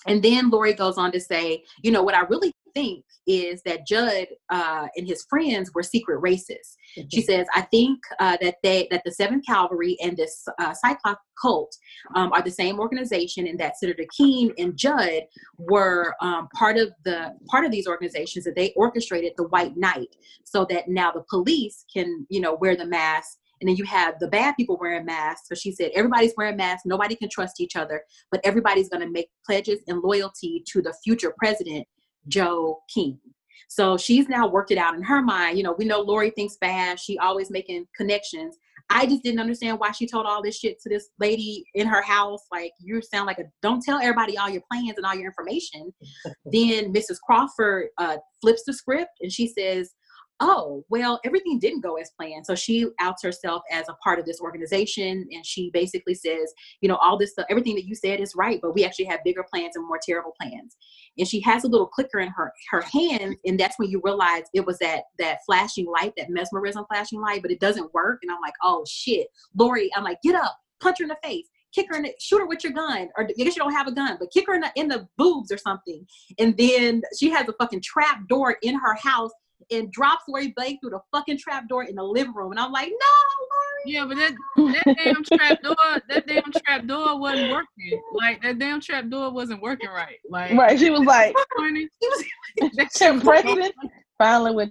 [0.05, 3.87] And then Laurie goes on to say, you know, what I really think is that
[3.87, 6.75] Judd uh, and his friends were secret racists.
[7.11, 11.21] She says, I think uh, that they that the Seventh Cavalry and this uh, Cyclops
[11.41, 11.75] cult
[12.15, 15.23] um, are the same organization, and that Senator Keene and Judd
[15.57, 20.15] were um, part of the part of these organizations that they orchestrated the White Night,
[20.43, 23.37] so that now the police can you know wear the mask.
[23.61, 25.47] And then you have the bad people wearing masks.
[25.47, 26.81] So she said, everybody's wearing masks.
[26.85, 30.93] Nobody can trust each other, but everybody's going to make pledges and loyalty to the
[31.01, 31.87] future president,
[32.27, 33.19] Joe Keene.
[33.67, 35.57] So she's now worked it out in her mind.
[35.57, 37.03] You know, we know Laurie thinks fast.
[37.03, 38.57] She always making connections.
[38.89, 42.01] I just didn't understand why she told all this shit to this lady in her
[42.01, 42.41] house.
[42.51, 45.91] Like, you sound like a don't tell everybody all your plans and all your information.
[46.45, 47.17] then Mrs.
[47.25, 49.91] Crawford uh, flips the script and she says,
[50.39, 52.45] oh, well, everything didn't go as planned.
[52.45, 55.25] So she outs herself as a part of this organization.
[55.31, 58.59] And she basically says, you know, all this stuff, everything that you said is right,
[58.61, 60.75] but we actually have bigger plans and more terrible plans.
[61.17, 63.35] And she has a little clicker in her, her hand.
[63.45, 67.41] And that's when you realize it was that, that flashing light, that mesmerism flashing light,
[67.41, 68.19] but it doesn't work.
[68.23, 71.47] And I'm like, oh shit, Laurie, I'm like, get up, punch her in the face
[71.73, 73.87] kick her in the, shoot her with your gun, or I guess you don't have
[73.87, 76.05] a gun, but kick her in the in the boobs or something.
[76.39, 79.31] And then she has a fucking trap door in her house
[79.71, 82.51] and drops Laurie Blake through the fucking trap door in the living room.
[82.51, 83.72] And I'm like, no, Laurie.
[83.85, 85.75] Yeah, but that that damn trap door,
[86.09, 88.01] that damn trap door wasn't working.
[88.13, 90.17] Like that damn trap door wasn't working right.
[90.29, 93.73] Like right, she was like, that president
[94.17, 94.69] finally with.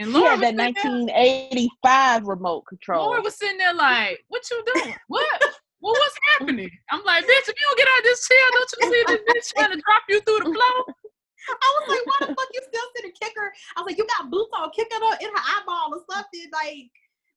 [0.00, 3.06] And Laura had that 1985 remote control.
[3.06, 4.94] Laura was sitting there like, "What you doing?
[5.06, 5.40] What?
[5.80, 8.72] well, what's happening?" I'm like, "Bitch, if you don't get out of this chair, don't
[8.80, 10.94] you see this bitch trying to drop you through the floor?"
[11.46, 13.52] I was like, why the fuck you still sitting kicker?
[13.76, 16.48] I was like, you got boots on, kicking her in her eyeball or something.
[16.52, 16.90] Like,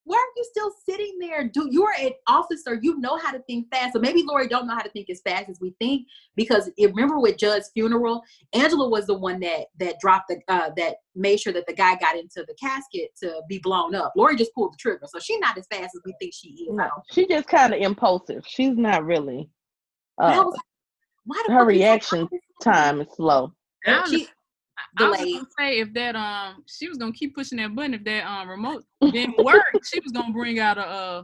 [0.07, 1.43] why are you still sitting there?
[1.43, 3.91] Do you're an officer, you know how to think fast.
[3.93, 6.87] So maybe Laurie don't know how to think as fast as we think because it,
[6.95, 11.41] remember with Judd's funeral, Angela was the one that that dropped the uh, that made
[11.41, 14.13] sure that the guy got into the casket to be blown up.
[14.15, 16.69] Laurie just pulled the trigger, so she's not as fast as we think she is.
[16.71, 18.45] No, she just kind of impulsive.
[18.47, 19.49] She's not really.
[20.17, 20.45] Uh,
[21.25, 22.29] was, her reaction
[22.63, 23.51] time is slow.
[23.85, 24.27] I
[24.99, 27.75] was, she, I was gonna say if that um she was gonna keep pushing that
[27.75, 31.23] button if that um remote didn't work, she was gonna bring out a uh,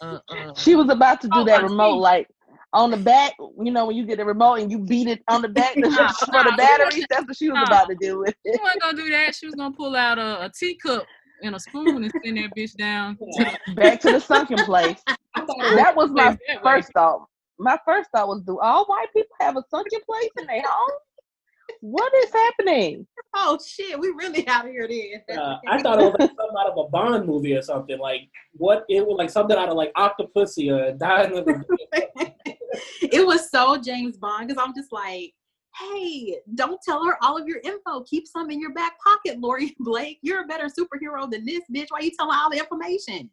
[0.00, 2.28] uh, uh she was about to do oh, that remote like
[2.74, 5.40] on the back, you know, when you get the remote and you beat it on
[5.42, 8.18] the back nah, for nah, the batteries, that's what she was nah, about to do
[8.18, 8.54] with it.
[8.54, 9.34] She wasn't gonna do that.
[9.34, 11.06] She was gonna pull out a, a teacup
[11.42, 13.16] and a spoon and send that bitch down
[13.74, 15.00] back to the sunken place.
[15.36, 17.26] that was my first thought.
[17.58, 20.98] My first thought was, do all white people have a sunken place in their home?
[21.80, 23.06] What is happening?
[23.34, 25.38] Oh shit, we really out here then.
[25.38, 27.98] Uh, I thought it was like something out of a Bond movie or something.
[27.98, 32.32] Like what it was like something out of like Octopussy or Dying of the
[33.02, 35.32] It was so James Bond because I'm just like,
[35.78, 38.02] hey, don't tell her all of your info.
[38.04, 40.18] Keep some in your back pocket, Laurie Blake.
[40.22, 41.86] You're a better superhero than this bitch.
[41.90, 43.30] Why you telling all the information?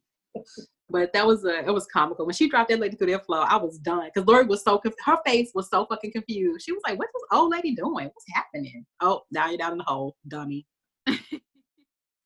[0.90, 3.46] But that was a it was comical when she dropped that lady through the floor.
[3.48, 6.66] I was done because Laurie was so her face was so fucking confused.
[6.66, 8.06] She was like, "What's this old lady doing?
[8.06, 10.66] What's happening?" Oh, now you're down in the hole, dummy.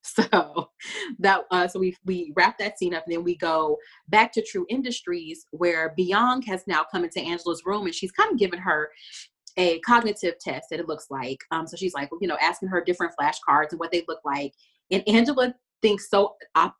[0.03, 0.69] so
[1.19, 3.77] that uh, so we we wrap that scene up and then we go
[4.09, 8.31] back to Trieu Industries where Bianca has now come into Angela's room and she's kind
[8.31, 8.89] of given her
[9.57, 11.39] a cognitive test that it looks like.
[11.51, 14.53] Um, so she's like, you know, asking her different flashcards and what they look like.
[14.91, 16.35] And Angela thinks so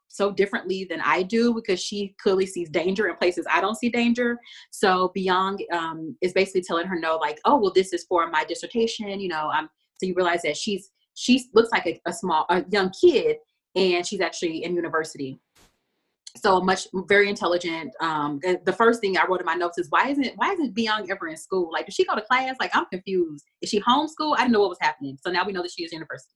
[0.07, 3.89] so differently than I do because she clearly sees danger in places I don't see
[3.89, 4.37] danger.
[4.71, 8.43] So Bian um, is basically telling her no, like, oh well, this is for my
[8.43, 9.19] dissertation.
[9.19, 12.63] You know, um, so you realize that she's she looks like a, a small a
[12.71, 13.37] young kid
[13.75, 15.39] and she's actually in university.
[16.37, 19.87] So much very intelligent um the, the, first thing i wrote in my notes is
[19.89, 21.71] why isn't why isn't Bian ever in school?
[21.71, 22.55] Like does she go to class?
[22.59, 23.45] Like i'm confused.
[23.61, 25.17] Is she homeschool i didn't know what was happening.
[25.23, 26.35] So now we know that she is university.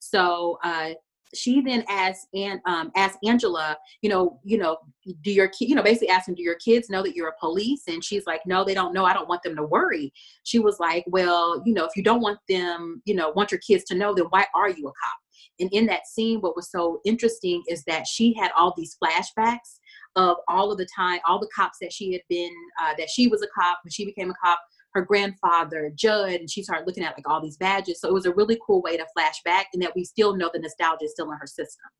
[0.00, 0.90] So uh
[1.34, 4.76] she then asked and um, asked Angela, you know, you know,
[5.22, 7.82] do your you know, basically asking, do your kids know that you're a police?
[7.88, 9.04] And she's like, no, they don't know.
[9.04, 10.12] I don't want them to worry.
[10.44, 13.60] She was like, well, you know, if you don't want them, you know, want your
[13.60, 15.18] kids to know, then why are you a cop?
[15.60, 19.78] And in that scene, what was so interesting is that she had all these flashbacks
[20.16, 23.28] of all of the time, all the cops that she had been, uh, that she
[23.28, 24.58] was a cop when she became a cop,
[24.94, 28.00] her grandfather, Judd, and she started looking at like all these badges.
[28.00, 30.50] So it was a really cool way to flash back and that we still know
[30.52, 31.90] the nostalgia is still in her system.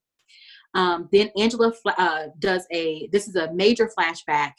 [0.75, 4.53] Um, then Angela uh, does a, this is a major flashback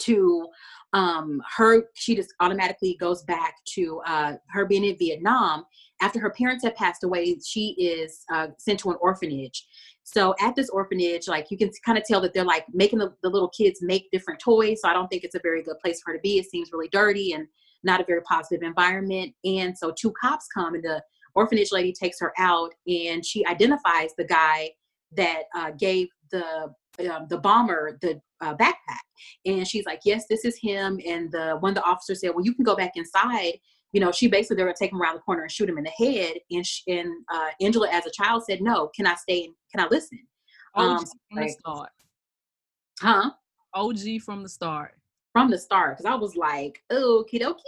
[0.00, 0.46] to
[0.92, 5.64] um, her, she just automatically goes back to uh, her being in Vietnam.
[6.00, 9.66] After her parents had passed away, she is uh, sent to an orphanage.
[10.10, 13.12] So at this orphanage, like you can kind of tell that they're like making the,
[13.22, 14.80] the, little kids make different toys.
[14.82, 16.38] So I don't think it's a very good place for her to be.
[16.38, 17.32] It seems really dirty.
[17.32, 17.46] And
[17.82, 19.34] not a very positive environment.
[19.44, 21.02] And so two cops come and the
[21.34, 24.70] orphanage lady takes her out and she identifies the guy
[25.16, 26.72] that uh, gave the
[27.08, 29.04] um, the bomber the uh, backpack
[29.46, 32.52] and she's like yes this is him and the one the officers said well you
[32.52, 33.52] can go back inside
[33.92, 35.84] you know she basically they're gonna take him around the corner and shoot him in
[35.84, 39.44] the head and she, and uh, angela as a child said no can i stay
[39.44, 40.18] and can i listen
[40.74, 41.90] OG um, from the start.
[43.00, 43.30] huh
[43.74, 44.94] OG from the start.
[45.32, 47.54] from the start because I was like, oh, dokie.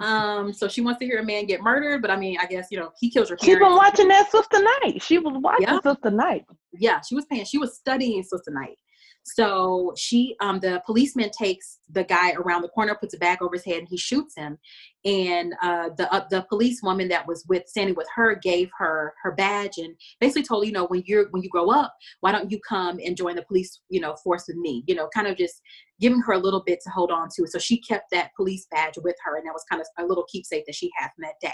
[0.00, 2.68] Um, so she wants to hear a man get murdered, but I mean, I guess
[2.70, 5.02] you know he kills her She been watching that Sister Night.
[5.02, 5.80] She was watching Yeah.
[5.80, 6.44] Sister Night.
[6.72, 7.44] Yeah, she was paying.
[7.44, 8.78] She was studying Sister Night.
[9.24, 13.54] So she, um, the policeman takes the guy around the corner, puts a bag over
[13.54, 14.58] his head, and he shoots him.
[15.04, 19.14] And uh, the uh, the police woman that was with standing with her gave her
[19.22, 22.50] her badge and basically told you know when you're when you grow up, why don't
[22.50, 24.82] you come and join the police you know force with me?
[24.86, 25.60] You know, kind of just
[26.00, 27.46] giving her a little bit to hold on to.
[27.46, 30.24] So she kept that police badge with her, and that was kind of a little
[30.30, 31.52] keepsake that she had from that day.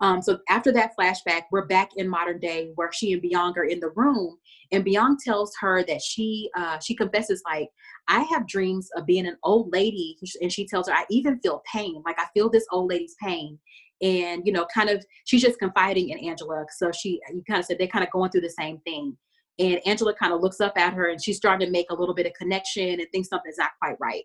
[0.00, 3.64] Um, so after that flashback, we're back in modern day where she and Bianca are
[3.64, 4.36] in the room,
[4.72, 7.68] and Bianca tells her that she uh, she confesses like
[8.08, 11.62] I have dreams of being an old lady, and she tells her I even feel
[11.72, 13.58] pain, like I feel this old lady's pain,
[14.02, 16.64] and you know, kind of she's just confiding in Angela.
[16.76, 19.16] So she you kind of said they're kind of going through the same thing,
[19.60, 22.14] and Angela kind of looks up at her, and she's starting to make a little
[22.14, 24.24] bit of connection and thinks something's not quite right.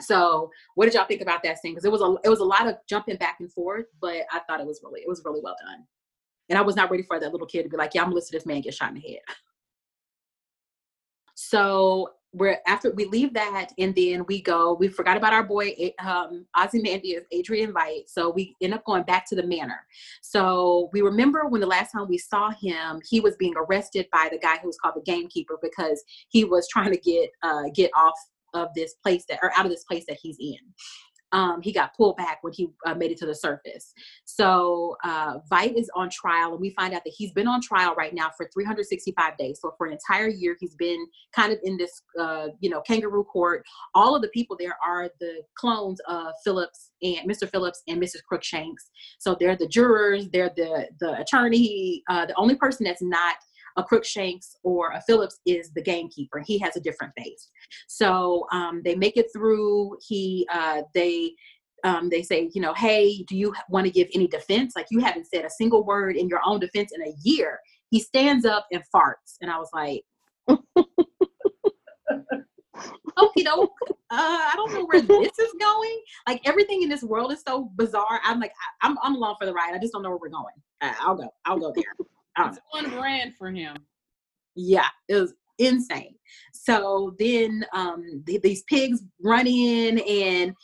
[0.00, 1.72] So, what did y'all think about that scene?
[1.72, 4.40] Because it was a it was a lot of jumping back and forth, but I
[4.40, 5.84] thought it was really it was really well done.
[6.48, 8.16] And I was not ready for that little kid to be like, "Yeah, I'm gonna
[8.16, 9.20] listen to this man get shot in the head."
[11.40, 14.74] So we're after we leave that, and then we go.
[14.74, 18.08] We forgot about our boy um, Ozymandias, Adrian Veidt.
[18.08, 19.80] So we end up going back to the manor.
[20.20, 24.28] So we remember when the last time we saw him, he was being arrested by
[24.30, 27.90] the guy who was called the gamekeeper because he was trying to get uh, get
[27.96, 28.14] off
[28.54, 30.58] of this place that or out of this place that he's in.
[31.32, 33.92] Um, he got pulled back when he uh, made it to the surface.
[34.24, 37.94] So uh, Veidt is on trial, and we find out that he's been on trial
[37.96, 39.58] right now for 365 days.
[39.60, 43.24] So for an entire year, he's been kind of in this, uh, you know, kangaroo
[43.24, 43.62] court.
[43.94, 47.48] All of the people there are the clones of Phillips and Mr.
[47.48, 48.22] Phillips and Mrs.
[48.26, 48.90] Crookshanks.
[49.18, 52.02] So they're the jurors, they're the the attorney.
[52.08, 53.36] Uh, the only person that's not
[53.76, 56.42] a Crookshanks or a Phillips is the gamekeeper.
[56.46, 57.50] He has a different face.
[57.86, 59.96] So um, they make it through.
[60.06, 61.32] He uh, they
[61.84, 64.74] um, they say, you know, hey, do you want to give any defense?
[64.74, 67.58] Like you haven't said a single word in your own defense in a year.
[67.90, 70.02] He stands up and farts, and I was like,
[73.18, 73.70] okay, doke.
[74.10, 76.02] Uh, I don't know where this is going.
[76.26, 78.20] Like everything in this world is so bizarre.
[78.24, 78.52] I'm like,
[78.82, 79.74] I, I'm I'm along for the ride.
[79.74, 80.54] I just don't know where we're going.
[80.80, 81.28] Uh, I'll go.
[81.44, 81.94] I'll go there.
[82.46, 83.76] It's one brand for him.
[84.54, 86.14] yeah it was insane.
[86.52, 90.54] So then um th- these pigs run in and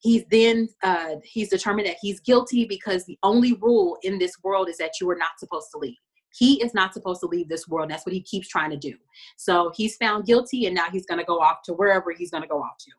[0.00, 4.68] he's then uh he's determined that he's guilty because the only rule in this world
[4.70, 5.98] is that you are not supposed to leave.
[6.34, 7.90] He is not supposed to leave this world.
[7.90, 8.94] That's what he keeps trying to do.
[9.36, 12.42] So he's found guilty and now he's going to go off to wherever he's going
[12.42, 12.90] to go off to.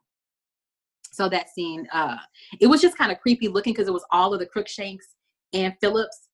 [1.11, 2.17] So that scene uh
[2.59, 5.07] it was just kind of creepy looking because it was all of the crookshanks
[5.53, 6.28] and phillips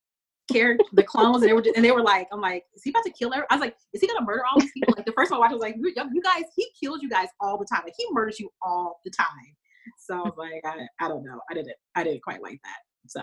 [0.51, 2.91] character, the clones, and they were just, and they were like, I'm like, is he
[2.91, 3.45] about to kill her?
[3.49, 4.93] I was like, is he gonna murder all these people?
[4.95, 7.27] Like the first one I watched, I was like, you, guys, he kills you guys
[7.39, 7.81] all the time.
[7.83, 9.27] Like he murders you all the time.
[9.99, 11.39] So I was like, I, I don't know.
[11.49, 12.77] I didn't, I didn't quite like that.
[13.07, 13.21] So,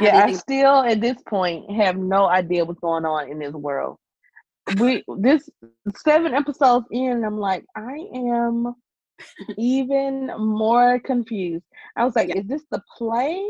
[0.00, 3.96] Yeah, I still at this point have no idea what's going on in this world.
[4.78, 5.48] We this
[5.96, 8.74] seven episodes in, I'm like, I am
[9.58, 11.64] even more confused.
[11.96, 12.38] I was like, Yeah.
[12.38, 13.40] is this the play?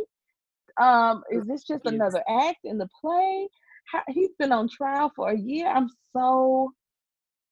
[0.79, 1.95] Um, is this just confused.
[1.95, 3.49] another act in the play?
[3.91, 5.69] How, he's been on trial for a year.
[5.69, 6.73] I'm so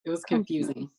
[0.04, 0.74] It was confusing.
[0.74, 0.90] confused.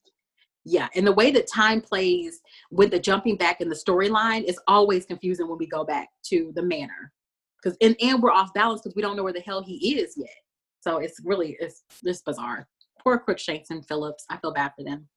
[0.67, 4.59] Yeah, and the way that time plays with the jumping back in the storyline is
[4.67, 7.11] always confusing when we go back to the manor,
[7.61, 10.15] because and and we're off balance because we don't know where the hell he is
[10.17, 10.33] yet.
[10.81, 12.67] So it's really it's it's bizarre.
[13.03, 14.25] Poor Crookshanks and Phillips.
[14.31, 15.07] I feel bad for them.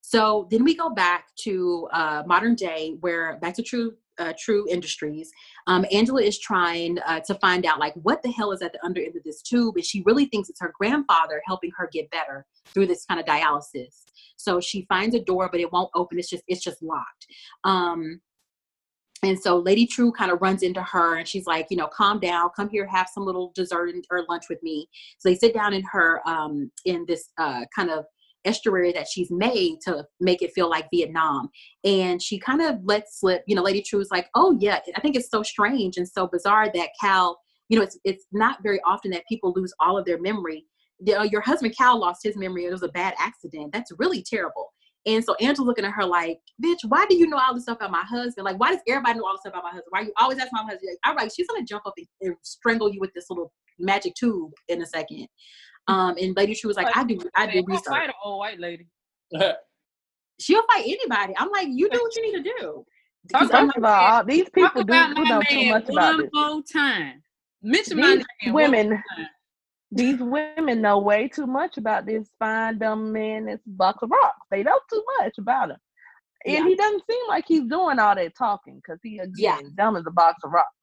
[0.00, 4.66] So then we go back to uh, modern day, where back to Trieu uh, Trieu
[4.68, 5.30] Industries.
[5.66, 8.84] Um, Angela is trying uh, to find out like what the hell is at the
[8.84, 12.10] under end of this tube, and she really thinks it's her grandfather helping her get
[12.10, 14.04] better through this kind of dialysis.
[14.36, 16.18] So she finds a door, but it won't open.
[16.18, 17.26] It's just it's just locked.
[17.64, 18.20] Um,
[19.24, 22.18] and so Lady Trieu kind of runs into her and she's like, you know, calm
[22.18, 24.88] down, come here, have some little dessert or lunch with me.
[25.18, 28.04] So they sit down in her um in this uh kind of
[28.44, 31.48] estuary that she's made to make it feel like Vietnam.
[31.84, 35.00] And she kind of lets slip, you know, Lady Trieu is like, oh yeah, I
[35.00, 38.80] think it's so strange and so bizarre that Cal, you know, it's it's not very
[38.86, 40.66] often that people lose all of their memory.
[41.04, 42.66] You uh, know, your husband Cal lost his memory.
[42.66, 43.72] It was a bad accident.
[43.72, 44.72] That's really terrible.
[45.04, 47.78] And so Angela's looking at her like, bitch, why do you know all this stuff
[47.78, 48.44] about my husband?
[48.44, 49.88] Like, why does everybody know all this stuff about my husband?
[49.90, 50.82] Why you always ask my husband?
[50.84, 54.14] Like, all right, she's gonna jump up and, and strangle you with this little magic
[54.14, 55.26] tube in a second.
[55.88, 57.84] Um, and Lady Trieu was like, I do, I do research.
[57.88, 58.86] fight an old white lady.
[60.40, 61.34] She'll fight anybody.
[61.36, 62.84] I'm like, you do what you need to do.
[63.30, 66.30] Talk 'Cause I'm First like, these people do, know too much about one this.
[66.32, 67.22] more time.
[67.62, 69.02] Mention These women,
[69.92, 74.46] these women know way too much about this fine dumb man that's box of rocks.
[74.50, 75.76] They know too much about him.
[76.44, 76.64] And Yeah.
[76.64, 79.60] he doesn't seem like he's doing all that talking because he again Yeah.
[79.76, 80.74] dumb as a box of rocks.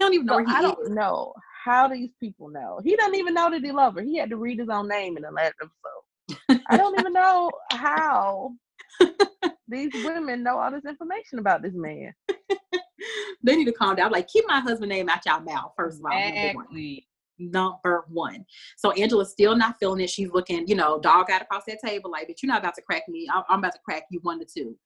[0.00, 1.32] I don't even know So I don't know
[1.68, 2.80] how these people know.
[2.82, 4.02] He doesn't even know that he loved her.
[4.02, 6.62] He had to read his own name in the last episode.
[6.68, 8.52] I don't even know how
[9.68, 12.12] these women know all this information about this man.
[13.42, 14.12] they need to calm down.
[14.12, 16.18] Like, keep my husband name out your mouth, first of all.
[16.18, 16.64] number one.
[16.64, 17.06] Exactly.
[17.38, 18.44] number one.
[18.76, 20.10] So Angela's still not feeling it.
[20.10, 22.82] She's looking, you know, dog out across that table, like, but you're not about to
[22.82, 23.28] crack me.
[23.32, 24.76] I'm, I'm about to crack you one to two.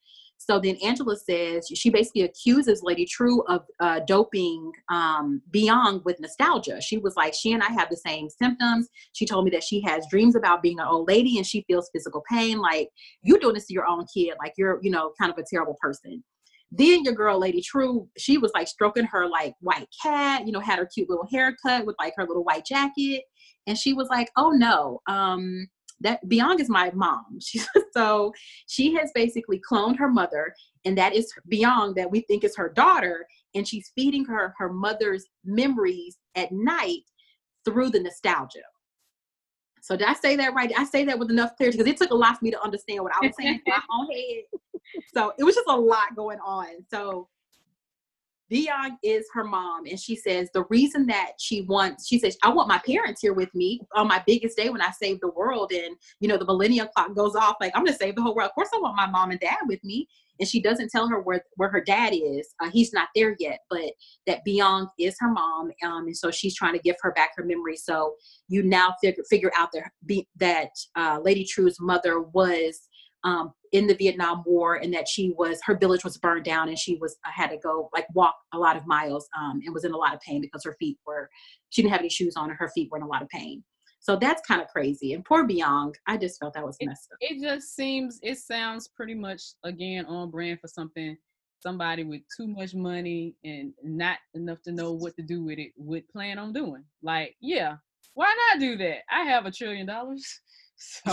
[0.44, 6.18] So then Angela says she basically accuses Lady Trieu of uh, doping um, Bian with
[6.18, 6.80] nostalgia.
[6.80, 8.88] She was like, she and I have the same symptoms.
[9.12, 11.90] She told me that she has dreams about being an old lady and she feels
[11.92, 12.58] physical pain.
[12.58, 12.88] Like,
[13.22, 14.34] you're doing this to your own kid.
[14.40, 16.24] Like, you're, you know, kind of a terrible person.
[16.72, 20.60] Then your girl, Lady Trieu, she was like stroking her like white cat, you know,
[20.60, 23.24] had her cute little haircut with like her little white jacket.
[23.68, 25.68] And she was like, oh no, um,
[26.02, 27.24] that Bianca is my mom.
[27.40, 27.60] She,
[27.92, 28.32] so
[28.66, 32.68] she has basically cloned her mother, and that is Bianca that we think is her
[32.68, 37.02] daughter, and she's feeding her her mother's memories at night
[37.64, 38.60] through the nostalgia.
[39.82, 40.68] So did I say that right?
[40.68, 41.76] Did I say that with enough clarity?
[41.76, 43.80] Because it took a lot for me to understand what I was saying in my
[43.92, 45.02] own head.
[45.12, 46.66] So it was just a lot going on.
[46.88, 47.28] So
[48.52, 52.50] Dion is her mom, and she says the reason that she wants, she says, I
[52.50, 55.72] want my parents here with me on my biggest day when I save the world,
[55.72, 57.56] and you know the millennium clock goes off.
[57.62, 58.50] Like I'm gonna save the whole world.
[58.50, 60.06] Of course, I want my mom and dad with me.
[60.40, 62.54] And she doesn't tell her where where her dad is.
[62.60, 63.92] Uh, he's not there yet, but
[64.26, 67.44] that Bianca is her mom, um, and so she's trying to give her back her
[67.44, 67.76] memory.
[67.76, 68.16] So
[68.48, 72.88] you now figure figure out that that uh, Lady Trieu's mother was
[73.24, 76.78] um, in the Vietnam War, and that she was her village was burned down, and
[76.78, 79.84] she was uh, had to go like walk a lot of miles, um, and was
[79.84, 81.28] in a lot of pain because her feet were
[81.70, 83.62] she didn't have any shoes on, and her feet were in a lot of pain.
[84.00, 85.12] So that's kind of crazy.
[85.12, 87.18] And poor Bianca, I just felt that was messed up.
[87.20, 91.16] It just seems, it sounds pretty much again on brand for something
[91.62, 95.70] somebody with too much money and not enough to know what to do with it
[95.76, 96.84] would plan on doing.
[97.02, 97.76] Like, yeah,
[98.14, 99.02] why not do that?
[99.08, 100.40] I have a trillion dollars.
[100.84, 101.12] So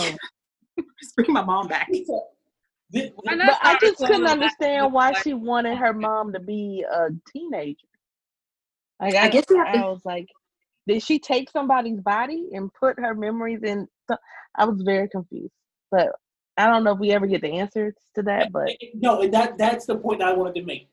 [1.00, 1.88] Just bring my mom back.
[1.90, 7.86] This- But I just couldn't understand why she wanted her mom to be a teenager.
[9.00, 10.26] Like I I, guess you have I to- was like,
[10.86, 13.86] did she take somebody's body and put her memories in?
[14.10, 14.16] so-
[14.56, 15.52] I was very confused,
[15.90, 16.08] but
[16.56, 18.52] I don't know if we ever get the answers to that.
[18.52, 20.88] But no, and that that's the point I wanted to make.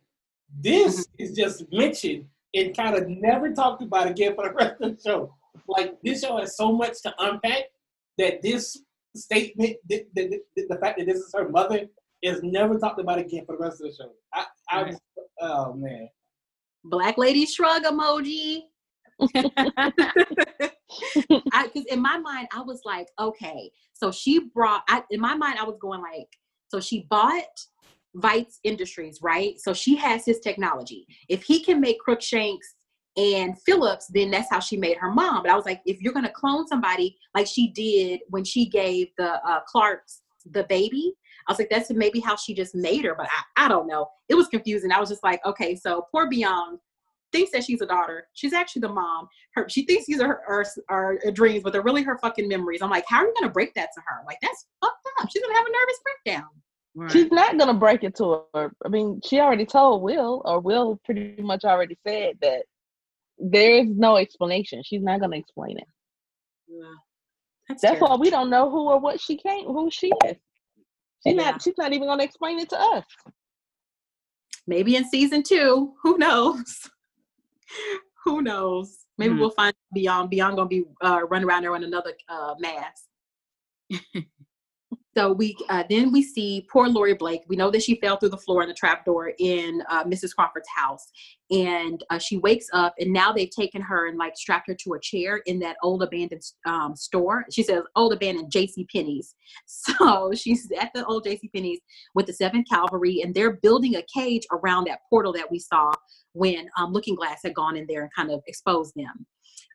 [0.61, 1.23] This mm-hmm.
[1.23, 5.01] is just mentioned and kind of never talked about again for the rest of the
[5.03, 5.33] show.
[5.67, 7.63] Like this show has so much to unpack
[8.17, 8.79] that this
[9.17, 11.87] statement, the, the, the, the fact that this is her mother,
[12.23, 14.11] is never talked about again for the rest of the show.
[14.33, 14.99] I, I was,
[15.39, 16.09] oh man,
[16.83, 18.61] Black lady shrug emoji.
[21.63, 24.83] Because in my mind I was like, okay, so she brought.
[24.87, 26.29] I in my mind I was going like,
[26.69, 27.43] so she bought
[28.15, 29.59] Veidt Industries, right?
[29.59, 31.05] So she has his technology.
[31.27, 32.75] If he can make Crookshanks
[33.17, 35.41] and Phillips, then that's how she made her mom.
[35.41, 39.07] But I was like, if you're gonna clone somebody like she did when she gave
[39.17, 41.13] the uh, Clarks the baby,
[41.47, 43.15] I was like, that's maybe how she just made her.
[43.15, 44.07] But I, I don't know.
[44.29, 44.91] It was confusing.
[44.91, 46.77] I was just like, okay, so poor Bian
[47.31, 48.27] thinks that she's a daughter.
[48.33, 49.27] She's actually the mom.
[49.55, 52.47] Her she thinks these are her, are, are her dreams, but they're really her fucking
[52.47, 52.81] memories.
[52.81, 54.23] I'm like, how are you gonna break that to her?
[54.27, 55.29] Like that's fucked up.
[55.31, 56.49] She's gonna have a nervous breakdown.
[56.95, 57.11] Right.
[57.11, 58.71] she's not gonna break it to her.
[58.85, 62.63] I mean, she already told Will, or Will pretty much already said that
[63.39, 64.81] there is no explanation.
[64.83, 65.87] She's not gonna explain it.
[67.69, 70.37] That's, That's why we don't know who or what she came, who she is.
[71.25, 71.51] She's Yeah.
[71.51, 71.61] not.
[71.61, 73.05] She's not even gonna explain it to us.
[74.67, 75.93] maybe in season two.
[76.03, 76.89] Who knows?
[78.25, 79.05] who knows?
[79.17, 79.39] Maybe Hmm.
[79.39, 80.31] we'll find Bian.
[80.31, 83.05] Bian gonna be uh, running around there in another uh, mask.
[85.17, 87.41] so we uh, then we see poor Laurie Blake.
[87.47, 90.35] We know that she fell through the floor in the trapdoor in uh, Mrs.
[90.35, 91.11] Crawford's house,
[91.49, 92.93] and uh, she wakes up.
[92.99, 96.03] And now they've taken her and like strapped her to a chair in that old
[96.03, 97.45] abandoned um, store.
[97.51, 98.85] She says old abandoned J.C.
[98.93, 99.33] Penney's.
[99.97, 101.49] So she's at the old J.C.
[101.53, 101.79] Penney's
[102.13, 105.91] with the Seventh Cavalry, and they're building a cage around that portal that we saw
[106.33, 109.25] when um, Looking Glass had gone in there and kind of exposed them.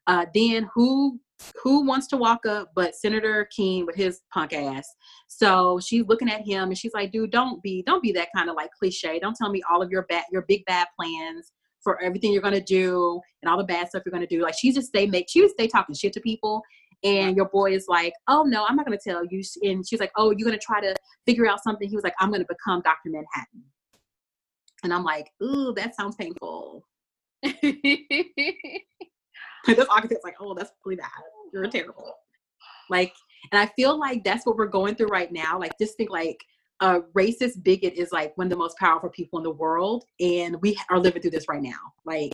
[0.06, 1.18] Uh, then who
[1.62, 4.86] who wants to walk up but Senator Keene with his punk ass.
[5.28, 8.50] So she's looking at him and she's like, dude, don't be don't be that kind
[8.50, 9.18] of like cliche.
[9.18, 11.52] Don't tell me all of your bad your big bad plans
[11.82, 14.42] for everything you're gonna do and all the bad stuff you're gonna do.
[14.42, 16.62] Like she just stay make she would stay talking shit to people.
[17.04, 19.42] And your boy is like, oh no, I'm not gonna tell you.
[19.62, 20.94] And she's like, oh, you're gonna try to
[21.26, 21.88] figure out something.
[21.88, 23.10] He was like, I'm gonna become Dr.
[23.10, 23.64] Manhattan.
[24.84, 26.84] And I'm like, ooh, that sounds painful.
[29.66, 31.08] this architect's like, oh, that's really bad.
[31.52, 32.14] You're terrible.
[32.88, 33.12] Like,
[33.52, 35.58] and I feel like that's what we're going through right now.
[35.58, 36.42] Like, just think like
[36.80, 40.60] a racist bigot is like one of the most powerful people in the world, and
[40.62, 41.78] we are living through this right now.
[42.04, 42.32] Like,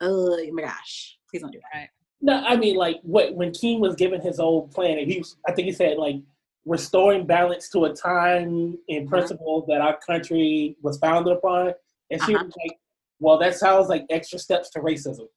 [0.00, 1.78] oh my gosh, please don't do that.
[1.78, 1.88] Right.
[2.22, 5.36] No, I mean like what when Keene was given his old plan, and he was,
[5.46, 6.16] I think he said like
[6.64, 9.08] restoring balance to a time and Uh-huh.
[9.08, 11.72] principle that our country was founded upon,
[12.10, 12.44] and she Uh-huh.
[12.44, 12.78] was like,
[13.20, 15.28] "Well, that sounds like extra steps to racism."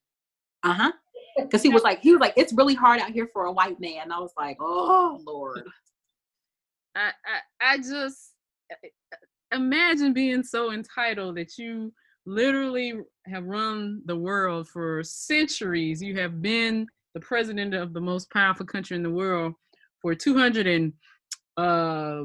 [0.64, 0.92] Uh huh.
[1.44, 3.80] Because he was like, he was like, it's really hard out here for a white
[3.80, 4.04] man.
[4.04, 5.64] And I was like, oh Lord.
[6.96, 8.34] I, I I just
[9.54, 11.94] imagine being so entitled that you
[12.26, 12.94] literally
[13.26, 16.02] have run the world for centuries.
[16.02, 19.54] You have been the president of the most powerful country in the world
[20.02, 20.94] for 200 and
[21.58, 22.24] uh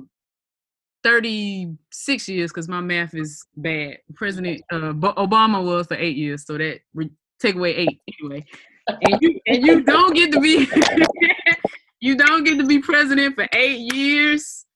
[1.04, 3.98] 36 years because my math is bad.
[4.14, 8.44] President uh, Obama was for eight years, so that re- take away eight anyway.
[8.86, 10.68] And you and you don't get to be
[12.00, 14.66] you don't get to be president for eight years,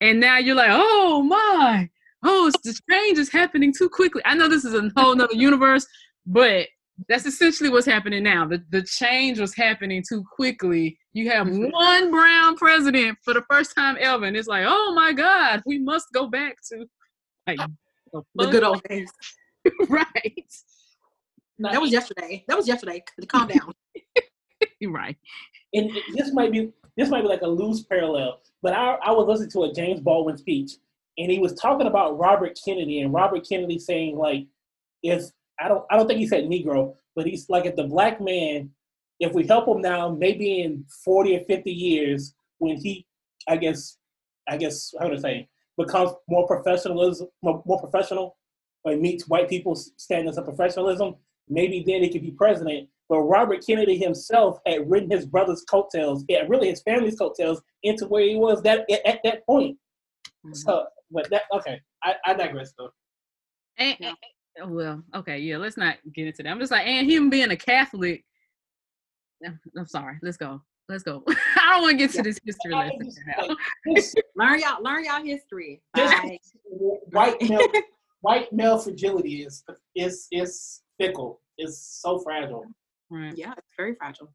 [0.00, 1.88] and now you're like, oh my,
[2.24, 4.20] oh, it's, the change is happening too quickly.
[4.26, 5.86] I know this is a whole nother universe,
[6.26, 6.66] but
[7.08, 8.46] that's essentially what's happening now.
[8.46, 10.98] The the change was happening too quickly.
[11.14, 11.72] You have Mhm.
[11.72, 15.78] one brown president for the first time ever, and it's like, oh my God, we
[15.78, 16.86] must go back to
[17.46, 17.60] like
[18.12, 19.10] The good old days.
[19.88, 20.52] right,
[21.58, 22.44] Now, That was yesterday.
[22.48, 23.02] That was yesterday.
[23.28, 23.72] Calm down.
[24.80, 25.16] You're right.
[25.74, 29.26] and this might be this might be like a loose parallel, but I I was
[29.26, 30.72] listening to a James Baldwin speech,
[31.18, 34.46] and he was talking about Robert Kennedy, and Robert Kennedy saying like,
[35.02, 35.24] if
[35.60, 38.70] I don't I don't think he said Negro, but he's like if the black man,
[39.20, 43.06] if we help him now, maybe in forty or fifty years, when he,
[43.48, 43.98] I guess,
[44.48, 45.48] I guess how to say,
[45.78, 48.36] becomes more professionalism, more, more professional,
[48.84, 51.16] or meets white people's standards of professionalism,
[51.48, 52.88] maybe then he could be president.
[53.08, 58.06] But Robert Kennedy himself had ridden his brother's coattails, yeah, really his family's coattails, into
[58.06, 59.76] where he was that at, at that point.
[60.44, 60.54] Mm-hmm.
[60.54, 62.90] So, but that okay, I, I digress though.
[63.78, 64.08] And, Yeah.
[64.08, 64.16] and-
[64.74, 66.48] well, okay, yeah, let's not get into that.
[66.48, 68.24] I'm just like, and him being a Catholic.
[69.44, 70.16] I'm I'm sorry.
[70.22, 70.62] Let's go.
[70.88, 71.22] Let's go.
[71.28, 73.54] I don't want to get to this history lesson now.
[74.36, 75.82] Learn y'all, learn y'all history.
[75.94, 76.16] Just-
[77.10, 77.60] white male,
[78.22, 79.62] white male fragility is
[79.94, 81.40] is is fickle.
[81.58, 82.64] Is so fragile.
[83.08, 83.32] Right.
[83.36, 84.30] yeah, it's very fragile.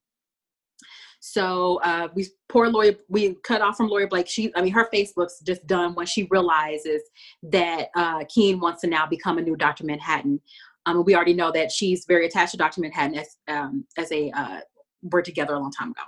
[1.20, 4.28] So uh, we poor Laurie, we cut off from Laurie Blake.
[4.28, 7.02] She, I mean, her face looks just done when she realizes
[7.44, 9.86] that uh, Keene wants to now become a new Dr.
[9.86, 10.42] Manhattan.
[10.88, 12.82] Um, we already know that she's very attached to Dr.
[12.82, 14.62] Manhattan as um, as a uh,
[15.04, 16.02] were together a long time ago.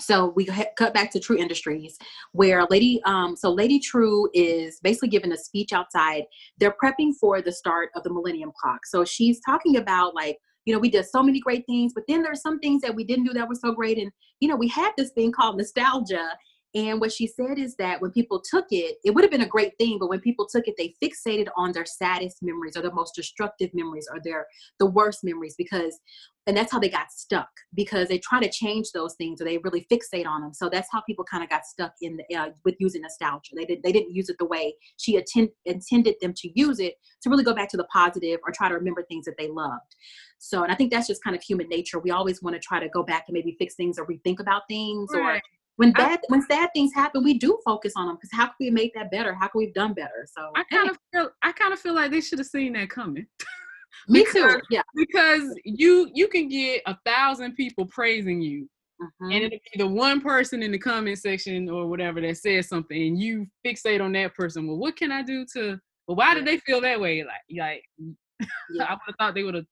[0.00, 0.46] So we
[0.76, 1.98] cut back to Trieu Industries,
[2.32, 6.22] where Lady, um, so Lady Trieu is basically giving a speech outside.
[6.58, 8.86] They're prepping for the start of the Millennium Clock.
[8.86, 10.38] So she's talking about like
[10.68, 13.02] you know, we did so many great things, but then there's some things that we
[13.02, 13.96] didn't do that were so great.
[13.96, 16.28] And, you know, we had this thing called nostalgia.
[16.74, 19.46] And what she said is that when people took it, it would have been a
[19.46, 22.92] great thing, but when people took it, they fixated on their saddest memories or the
[22.92, 24.46] most destructive memories or their
[24.78, 25.98] the worst memories because
[26.46, 29.58] and that's how they got stuck because they try to change those things or they
[29.58, 30.54] really fixate on them.
[30.54, 33.52] So that's how people kind of got stuck in the, uh, with using nostalgia.
[33.54, 36.94] They did they didn't use it the way she attend, intended them to use it
[37.22, 39.94] to really go back to the positive or try to remember things that they loved.
[40.38, 41.98] So, and I think that's just kind of human nature.
[41.98, 44.62] We always want to try to go back and maybe fix things or rethink about
[44.68, 45.10] things.
[45.12, 45.40] Or
[45.78, 48.56] When I- bad, when sad things happen, we do focus on them because how can
[48.60, 49.32] we make that better?
[49.32, 50.26] How can we have done better?
[50.30, 52.90] So, I kind of feel I kind of feel like they should have seen that
[52.90, 53.26] coming.
[54.08, 54.32] me too.
[54.32, 54.82] because- Yeah.
[54.94, 58.68] because you you can get a thousand people praising you
[59.00, 59.30] and mm-hmm.
[59.30, 63.20] it'll be the one person in the comment section or whatever that says something and
[63.20, 66.58] you fixate on that person well what can i do to well why did they
[66.58, 67.84] feel that way like like
[68.70, 68.84] Yeah.
[68.84, 69.66] i would have thought they would have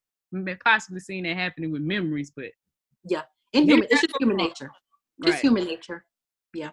[0.64, 2.52] possibly seen that happening with memories but
[3.08, 3.22] yeah,
[3.54, 4.70] maybe human, it's just human nature.
[5.24, 5.42] Just Right.
[5.42, 6.04] human nature.
[6.54, 6.70] Yeah.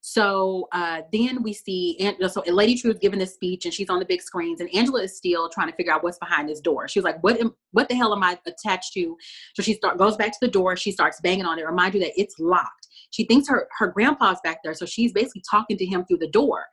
[0.00, 3.90] So uh, then we see, and so Lady Trieu is giving this speech, and she's
[3.90, 6.60] on the big screens, and Angela is still trying to figure out what's behind this
[6.60, 6.88] door.
[6.88, 7.38] She's like, "What?
[7.40, 9.16] Am, what the hell am I attached to?"
[9.54, 10.76] So she start goes back to the door.
[10.76, 11.66] She starts banging on it.
[11.66, 12.88] Remind you that it's locked.
[13.10, 16.30] She thinks her her grandpa's back there, so she's basically talking to him through the
[16.30, 16.64] door.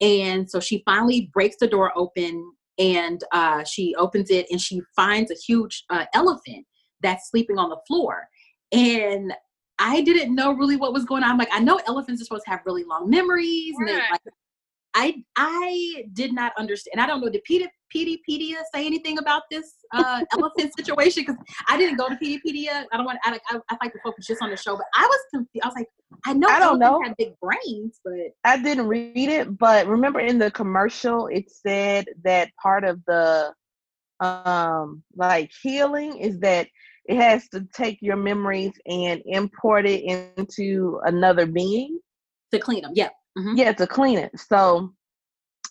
[0.00, 4.82] And so she finally breaks the door open, and uh, she opens it, and she
[4.94, 6.66] finds a huge uh, elephant
[7.02, 8.28] that's sleeping on the floor.
[8.72, 9.32] and
[9.80, 11.30] I didn't know really what was going on.
[11.30, 14.10] I'm like, I know elephants are supposed to have really long memories, and Right.
[14.12, 14.20] like,
[14.94, 17.00] I I did not understand.
[17.00, 17.30] I don't know.
[17.30, 21.24] Did Pedi- Peteypedia say anything about this uh, elephant situation?
[21.26, 21.36] Because
[21.68, 22.84] I didn't go to Peteypedia.
[22.92, 23.18] I don't want.
[23.24, 23.42] I like.
[23.50, 25.64] I, I like to focus just on the show, but I was confused.
[25.64, 25.88] I was like,
[26.26, 27.02] I know I don't elephants know.
[27.04, 28.14] have big brains, but
[28.44, 33.54] I didn't read it, but remember in the commercial it said that part of the
[34.20, 36.68] um like healing is that
[37.06, 42.00] it has to take your memories and import it into another being.
[42.52, 43.10] to clean them, yeah.
[43.38, 43.56] Mhm.
[43.56, 44.30] Yeah, to clean it.
[44.38, 44.92] So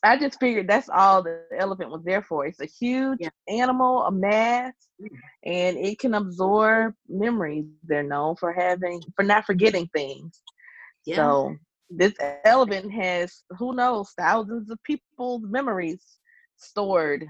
[0.03, 2.45] I just figured that's all the elephant was there for.
[2.45, 3.29] It's a huge Yeah.
[3.49, 5.09] animal, a mass, Mm.
[5.45, 7.65] and it can absorb memories.
[7.83, 10.41] They're known for having for not forgetting things.
[11.05, 11.15] Yeah.
[11.17, 11.55] So
[11.89, 16.03] this elephant has who knows thousands of people's memories
[16.57, 17.23] stored.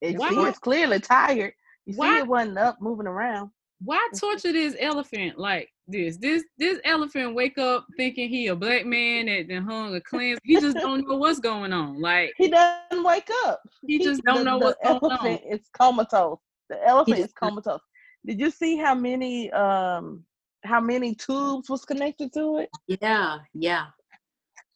[0.00, 1.52] It, it's clearly tired.
[1.86, 3.50] You Why- see, it wasn't up moving around.
[3.84, 6.16] Why torture this elephant like this?
[6.16, 10.38] This this elephant wake up thinking he a black man that then hung a cleanse.
[10.44, 12.00] He just don't know what's going on.
[12.00, 13.60] Like He doesn't wake up.
[13.86, 15.26] he just don't the, know the what's going on.
[15.26, 16.38] elephant is comatose.
[16.68, 17.80] The elephant is comatose.
[18.24, 20.24] Did you see how many um
[20.62, 22.70] how many tubes was connected to it?
[23.00, 23.86] Yeah, yeah.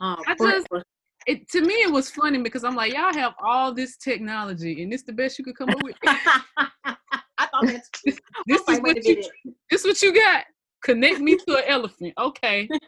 [0.01, 0.67] Oh, I just-
[1.27, 4.93] It to me it was funny because I'm like, y'all have all this technology and
[4.93, 5.97] this the best you could come up with.
[7.39, 7.91] I thought that's
[8.47, 9.23] This I is like, what you
[9.71, 10.45] this what you got.
[10.85, 12.15] Connect me to an elephant.
[12.19, 12.69] Okay.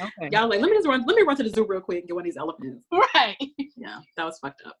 [0.00, 0.30] Okay.
[0.32, 1.04] Y'all like, let me just run.
[1.06, 2.82] Let me run to the zoo real quick and get one of these elephants.
[2.90, 3.36] Right.
[3.76, 4.76] Yeah, that was fucked up.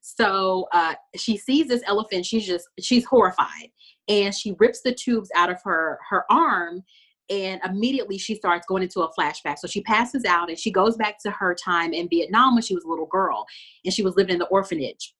[0.00, 2.26] So uh, she sees this elephant.
[2.26, 3.70] She's just she's horrified,
[4.08, 6.82] and she rips the tubes out of her her arm,
[7.30, 9.58] and immediately she starts going into a flashback.
[9.58, 12.74] So she passes out, and she goes back to her time in Vietnam when she
[12.74, 13.46] was a little girl,
[13.84, 15.14] and she was living in the orphanage.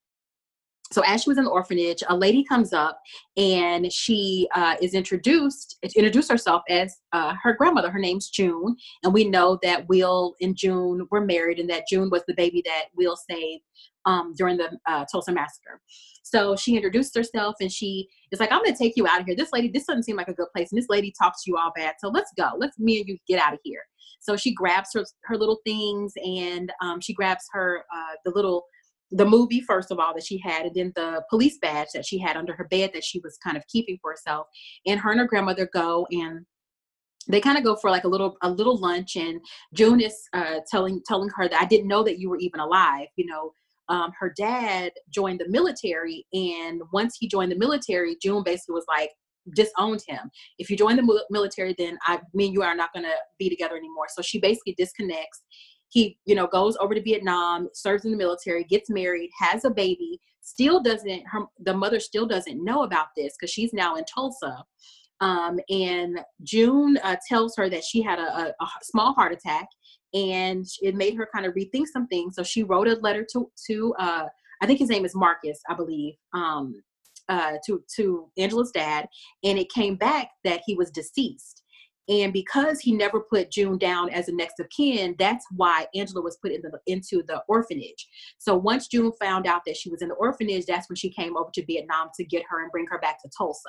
[0.91, 3.01] So as she was in the orphanage, a lady comes up
[3.36, 7.91] and she uh, is introduced, introduced herself as uh, her grandmother.
[7.91, 12.09] Her name's June, and we know that Will and June were married, and that June
[12.11, 13.62] was the baby that Will saved
[14.07, 15.80] um, during the uh, Tulsa massacre.
[16.22, 19.26] So she introduced herself, and she is like, "I'm going to take you out of
[19.26, 19.36] here.
[19.36, 21.59] This lady, this doesn't seem like a good place, and this lady talks to you
[21.59, 21.95] all bad.
[21.99, 22.51] So let's go.
[22.57, 23.82] Let's me and you get out of here."
[24.20, 28.64] So she grabs her her little things, and um, she grabs her uh, the little
[29.11, 32.18] the movie first of all that she had and then the police badge that she
[32.18, 34.46] had under her bed that she was kind of keeping for herself
[34.86, 36.44] and her and her grandmother go and
[37.30, 39.40] they kind of go for like a little a little lunch and
[39.74, 43.09] june is uh, telling telling her that i didn't know that you were even alive
[43.16, 43.52] you know?
[43.90, 48.84] Um, her dad joined the military and once he joined the military june basically was
[48.86, 49.11] like
[49.54, 50.30] disowned him.
[50.59, 53.76] If you join the military then i mean you are not going to be together
[53.76, 54.06] anymore.
[54.14, 55.42] So she basically disconnects
[55.91, 59.70] he you know goes over to vietnam serves in the military gets married has a
[59.70, 64.05] baby still doesn't her the mother still doesn't know about this because she's now in
[64.05, 64.64] tulsa.
[65.20, 69.66] Um, and june uh, tells her that she had a, a, a small heart attack
[70.14, 72.34] and it made her kind of rethink some things.
[72.34, 74.26] So she wrote a letter to to uh,
[74.62, 76.82] i think his name is marcus i believe um,
[77.28, 79.07] uh, to to angela's dad
[79.45, 81.62] and it came back that he was deceased
[82.09, 86.22] and because he never put June down as a next of kin, that's why Angela
[86.22, 88.09] was put in the, into the orphanage.
[88.38, 91.36] So once June found out that she was in the orphanage, that's when she came
[91.36, 93.68] over to Vietnam to get her and bring her back to Tulsa.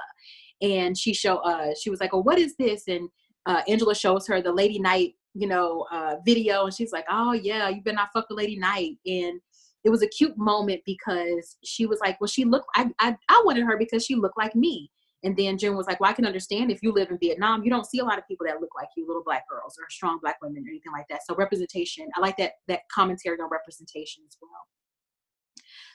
[0.62, 3.10] And she show uh she was like, "Oh, what is this?" And
[3.46, 7.34] uh, Angela shows her the Lady Night, you know, uh, video, and she's like, "Oh
[7.34, 9.40] yeah, you better not fuck with Lady Night." And
[9.84, 12.68] it was a cute moment because she was like, "Well, she looked.
[12.76, 14.92] I I, I wanted her because she looked like me."
[15.24, 17.70] And then June was like, Well, I can understand if you live in Vietnam, you
[17.70, 20.20] don't see a lot of people that look like you, little black girls or strong
[20.22, 21.22] black women or anything like that.
[21.26, 24.52] So representation, I like that that commentary on representation as well.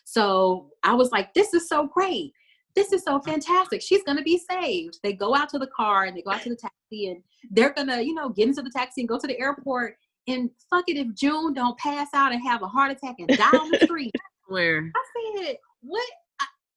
[0.04, 2.32] So I was like, This is so great.
[2.76, 3.80] This is so fantastic.
[3.80, 4.98] She's gonna be saved.
[5.02, 7.72] They go out to the car and they go out to the taxi and they're
[7.72, 9.96] gonna, you know, get into the taxi and go to the airport.
[10.26, 13.58] And fuck it if June don't pass out and have a heart attack and die
[13.58, 14.12] on the street.
[14.48, 16.10] Where I said, what?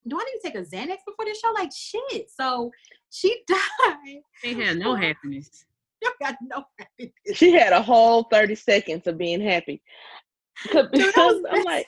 [0.08, 1.51] I, do I need to take a Xanax before this show?
[1.53, 2.30] Like, shit.
[2.30, 2.72] So
[3.12, 4.20] she died.
[4.43, 5.49] they had no happiness.
[5.99, 7.14] You got no happiness.
[7.34, 9.82] She had a whole 30 seconds of being happy.
[10.70, 11.88] 'Cause- Because was I'm like,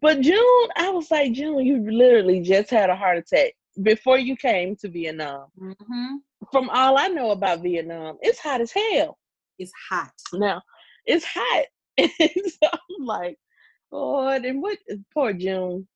[0.00, 3.52] but June, I was like, June, you literally just had a heart attack
[3.82, 5.48] before you came to Vietnam.
[5.58, 6.16] hmm
[6.50, 9.18] From all I know about Vietnam, it's hot as hell.
[9.58, 10.12] It's hot.
[10.32, 10.62] Now,
[11.04, 11.64] it's hot.
[12.00, 13.36] so I'm like,
[13.92, 14.78] oh, and what?
[15.12, 15.86] Poor June.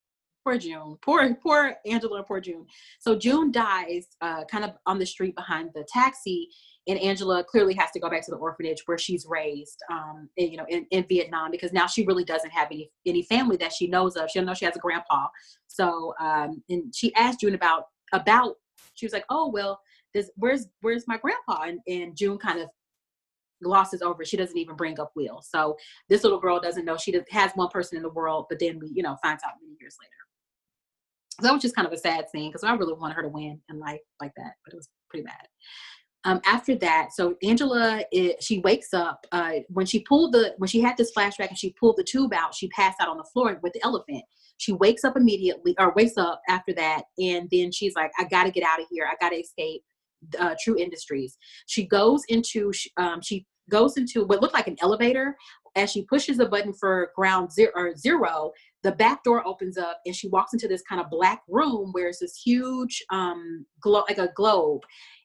[0.47, 0.97] Poor June.
[1.01, 2.23] Poor, poor Angela.
[2.23, 2.65] Poor June.
[2.99, 6.47] So June dies, uh, kind of on the street behind the taxi,
[6.87, 10.49] and Angela clearly has to go back to the orphanage where she's raised, um, in,
[10.49, 13.73] you know, in, in Vietnam because now she really doesn't have any any family that
[13.73, 14.29] she knows of.
[14.29, 15.27] She don't know she has a grandpa.
[15.67, 17.83] So, um, and she asked June about
[18.13, 18.55] about.
[18.93, 19.81] She was like, "Oh well,
[20.13, 21.63] does where's where's my grandpa?
[21.63, 22.69] And, and June kind of
[23.61, 24.23] glosses over.
[24.23, 25.41] She doesn't even bring up Will.
[25.41, 25.75] So
[26.07, 28.91] this little girl doesn't know she has one person in the world, but then we,
[28.93, 30.26] you know, finds out many years later.
[31.41, 33.61] That was just kind of a sad scene because I really wanted her to win
[33.69, 35.47] in life like that, but it was pretty bad.
[36.23, 40.67] Um, after that, so Angela, it, she wakes up uh, when she pulled the when
[40.67, 42.53] she had this flashback and she pulled the tube out.
[42.53, 44.23] She passed out on the floor with the elephant.
[44.57, 48.43] She wakes up immediately, or wakes up after that, and then she's like, "I got
[48.43, 49.07] to get out of here.
[49.09, 49.83] I got to escape."
[50.39, 51.37] Uh, Trieu Industries.
[51.67, 55.37] She goes into um, she goes into what looked like an elevator.
[55.75, 58.51] As she pushes the button for ground zero,
[58.83, 62.07] the back door opens up and she walks into this kind of black room where
[62.07, 64.81] it's this huge um glow like a globe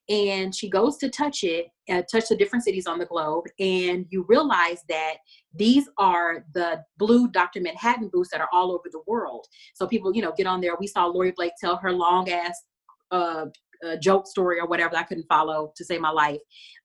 [0.09, 4.07] and she goes to touch it uh, touch the different cities on the globe and
[4.11, 5.15] you realize that
[5.55, 10.15] these are the blue dr manhattan booths that are all over the world so people
[10.15, 12.65] you know get on there we saw laurie blake tell her long ass
[13.11, 13.47] uh,
[13.85, 16.41] uh, joke story or whatever I couldn't follow to save my life.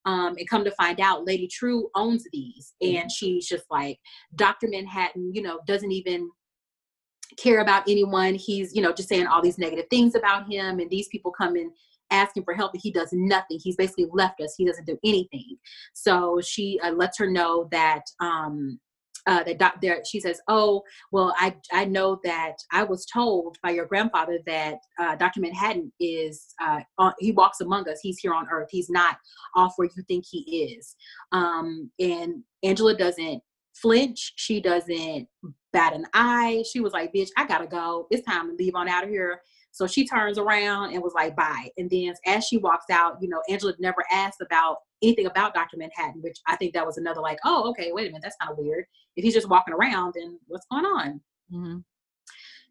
[0.05, 3.99] Um, and come to find out, Lady Trieu owns these, and she's just like
[4.35, 4.67] Dr.
[4.69, 5.31] Manhattan.
[5.33, 6.29] You know, doesn't even
[7.37, 8.35] care about anyone.
[8.35, 11.55] He's you know just saying all these negative things about him, and these people come
[11.55, 11.71] in
[12.11, 13.59] asking for help, but he does nothing.
[13.61, 14.55] He's basically left us.
[14.57, 15.57] He doesn't do anything.
[15.93, 18.79] So she uh, lets her know that um,
[19.25, 23.57] uh, that doc- there, she says, "Oh, well, I I know that I was told
[23.61, 25.41] by your grandfather that uh, Dr.
[25.41, 27.99] Manhattan is uh, on, he walks among us.
[28.01, 28.69] He's here on Earth.
[28.71, 29.17] He's not
[29.55, 30.95] off where you think he is."
[31.33, 33.43] Um, and Angela doesn't
[33.75, 34.33] flinch.
[34.37, 35.27] She doesn't
[35.77, 36.63] bat an eye.
[36.71, 38.07] She was like, "Bitch, I gotta go.
[38.09, 39.41] It's time to leave on out of here."
[39.77, 41.69] So she turns around and was like, bye.
[41.77, 45.77] And then as she walks out, you know, Angela never asked about anything about Dr.
[45.77, 48.51] Manhattan, which I think that was another like, oh, okay, wait a minute, that's kind
[48.51, 48.85] of weird.
[49.15, 51.21] If he's just walking around, then what's going on?
[51.53, 51.77] Mm-hmm.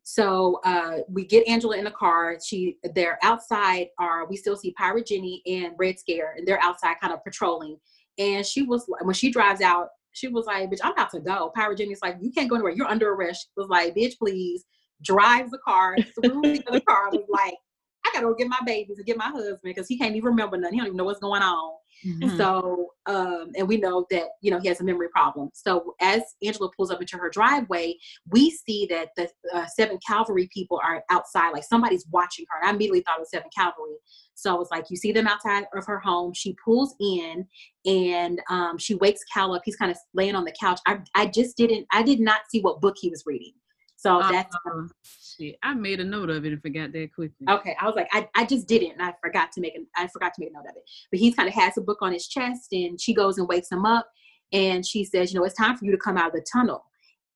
[0.03, 2.39] So uh, we get Angela in the car.
[2.45, 3.89] She they're outside.
[3.99, 7.77] Are we still see Pirate Jenny and Red Scare, and they're outside kind of patrolling.
[8.19, 11.53] And she was when she drives out, she was like, "Bitch, I'm about to go."
[11.77, 12.73] Jenny's like, "You can't go anywhere.
[12.73, 14.65] You're under arrest." She was like, "Bitch, please."
[15.03, 17.11] drives the car through the other car.
[17.11, 17.55] was like,
[18.05, 20.57] I gotta go get my babies and get my husband because he can't even remember
[20.57, 20.75] nothing.
[20.75, 21.73] He don't even know what's going on.
[22.07, 22.37] Mm-hmm.
[22.37, 25.51] So, um, and we know that you know he has a memory problem.
[25.55, 27.97] So, as Angela pulls up into her driveway,
[28.31, 32.61] we see that the uh, Seven Cavalry people are outside, like somebody's watching her.
[32.61, 33.97] And I immediately thought it was Seven Cavalry.
[34.37, 36.35] So I was like, you see them outside of her home.
[36.35, 37.47] She pulls in
[37.87, 39.63] and um, she wakes Cal up.
[39.65, 40.79] He's kind of laying on the couch.
[40.87, 43.53] I, I just didn't, I did not see what book he was reading.
[43.97, 44.55] So uh, that's
[45.39, 45.57] shit.
[45.63, 47.47] I made a note of it and forgot that quickly.
[47.49, 50.07] Okay, I was like, I, I just didn't, and I forgot to make an I
[50.09, 50.83] forgot to make a note of it.
[51.11, 53.73] But he's kind of has a book on his chest, and she goes and wakes
[53.73, 54.07] him up,
[54.53, 56.85] and she says, you know, it's time for you to come out of the tunnel.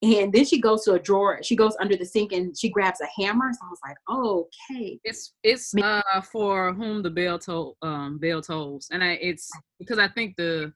[0.02, 1.40] And then she goes to a drawer.
[1.42, 3.52] She goes under the sink and she grabs a hammer.
[3.52, 4.98] So I was like, oh, okay.
[5.04, 9.98] It's it's uh for whom the bell toll um bell tolls, and I it's because
[9.98, 10.72] I think the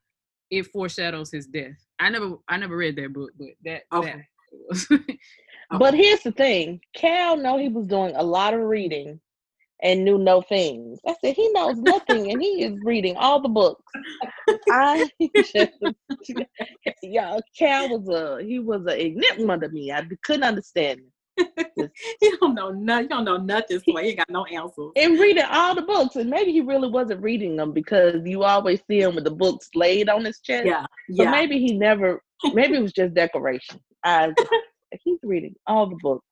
[0.51, 1.77] it foreshadows his death.
[1.99, 4.27] I never I never read that book, but that okay.
[4.91, 5.19] that
[5.71, 9.21] But here's the thing: Cal know he was doing a lot of reading
[9.85, 10.99] and knew no things.
[11.07, 13.83] I said he knows nothing, and he is reading all the books.
[14.73, 15.73] I just,
[17.03, 19.93] y'all, Cal was a he was an enigma to me.
[19.93, 21.11] I couldn't understand him.
[22.21, 23.05] he don't know nothing.
[23.05, 24.93] He don't know nothing, so he ain't got no answers.
[24.97, 28.81] And reading all the books, and maybe he really wasn't reading them because you always
[28.89, 30.67] see him with the books laid on his chest.
[30.67, 31.25] Yeah, yeah.
[31.27, 32.23] So maybe he never.
[32.53, 33.81] Maybe it was just decoration.
[34.05, 34.33] I
[35.03, 36.25] he's reading all the books.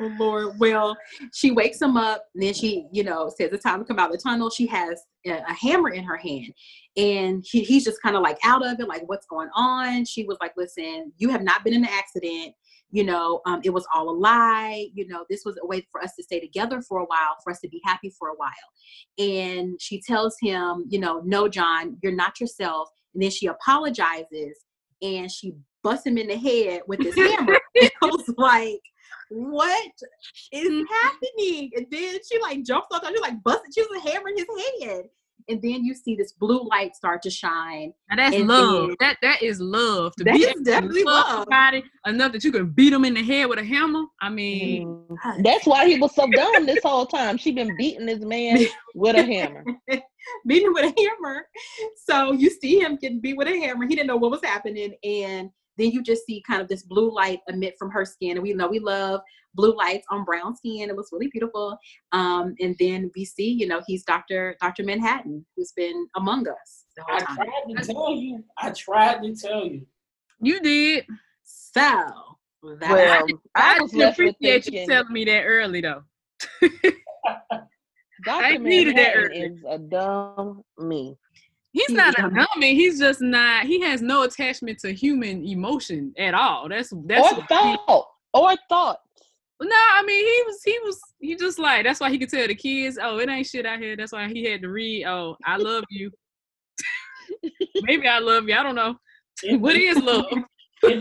[0.00, 0.58] Oh Lord.
[0.58, 0.96] Well,
[1.32, 4.10] she wakes him up and then she, you know, says it's time to come out
[4.10, 4.50] of the tunnel.
[4.50, 6.52] She has a, hammer in her hand.
[6.96, 10.04] And he, he's just kind of like out of it, like what's going on.
[10.04, 12.54] She was like, listen, you have not been in an accident.
[12.90, 14.88] You know, um, it was all a lie.
[14.94, 17.50] You know, this was a way for us to stay together for a while, for
[17.50, 18.50] us to be happy for a while.
[19.18, 22.88] And she tells him, you know, no, Jon, you're not yourself.
[23.14, 24.64] And then she apologizes
[25.02, 27.58] and she busts him in the head with this hammer.
[27.74, 28.80] it was like,
[29.30, 29.92] what
[30.52, 30.82] is mm-hmm.
[30.92, 31.70] happening?
[31.76, 34.46] And then she like jumps off, she like busted, she was hammering his
[34.82, 35.04] head.
[35.48, 37.92] And then you see this blue light start to shine.
[38.08, 38.88] Now that's and love.
[38.88, 40.14] Then, that that is love.
[40.16, 41.26] To that be is definitely love.
[41.50, 44.04] Somebody enough that you can beat them in the head with a hammer.
[44.22, 45.44] I mean, mm.
[45.44, 47.36] that's why he was so dumb this whole time.
[47.36, 49.64] She been beating this man with a hammer.
[50.46, 51.46] beating with a hammer.
[52.06, 53.86] So you see him getting beat with a hammer.
[53.86, 57.12] He didn't know what was happening, and then you just see kind of this blue
[57.12, 58.32] light emit from her skin.
[58.32, 59.20] And we know we love
[59.54, 60.88] blue lights on brown skin.
[60.88, 61.78] It was really beautiful.
[62.12, 64.56] Um, and then we see, you know, he's Dr.
[64.60, 64.84] Dr.
[64.84, 66.84] Manhattan, who's been among us.
[66.96, 67.38] The whole I time.
[67.40, 68.44] I tried to tell you.
[68.58, 69.86] I tried to tell you.
[70.40, 71.06] You did.
[71.44, 76.02] So that well, I, I, I appreciate you telling me that early though.
[78.24, 78.58] Dr.
[78.58, 81.16] needed that Manhattan is a dumb me.
[81.74, 82.76] He's not a dummy.
[82.76, 83.66] He's just not.
[83.66, 86.68] He has no attachment to human emotion at all.
[86.68, 87.32] That's that's.
[87.32, 88.06] or thought.
[88.32, 89.00] Or thought.
[89.60, 92.46] No, I mean he was he was he just like that's why he could tell
[92.46, 93.96] the kids, oh, it ain't shit out here.
[93.96, 96.12] That's why he had to read, oh, I love you.
[97.82, 98.54] Maybe I love you.
[98.54, 98.96] I don't know.
[99.58, 100.26] what is love?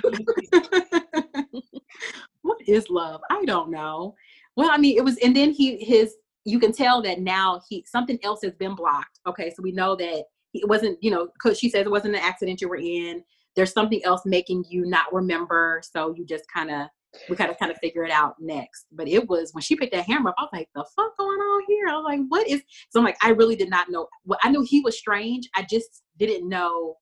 [2.42, 3.22] what is love?
[3.30, 4.16] I don't know.
[4.56, 6.16] Well, I mean, it was, and then he his.
[6.46, 9.20] You can tell that now he something else has been blocked.
[9.28, 10.24] Okay, so we know that
[10.54, 10.98] it wasn't.
[11.02, 13.24] You know, because she says it wasn't an accident you were in.
[13.56, 15.82] There's something else making you not remember.
[15.84, 16.88] So you just kind of
[17.30, 18.86] we kind of kind of figure it out next.
[18.92, 21.40] But it was when she picked that hammer up, I was like, the fuck going
[21.40, 21.88] on here?
[21.88, 24.50] I was like, what is so I'm like, I really did not know well, I
[24.50, 25.50] knew he was strange.
[25.56, 26.96] I just didn't know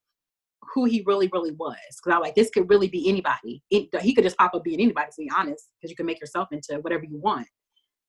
[0.73, 1.75] who he really, really was.
[2.03, 3.61] Cause I was like, this could really be anybody.
[3.71, 6.21] It, he could just pop up being anybody, to be honest, because you can make
[6.21, 7.47] yourself into whatever you want.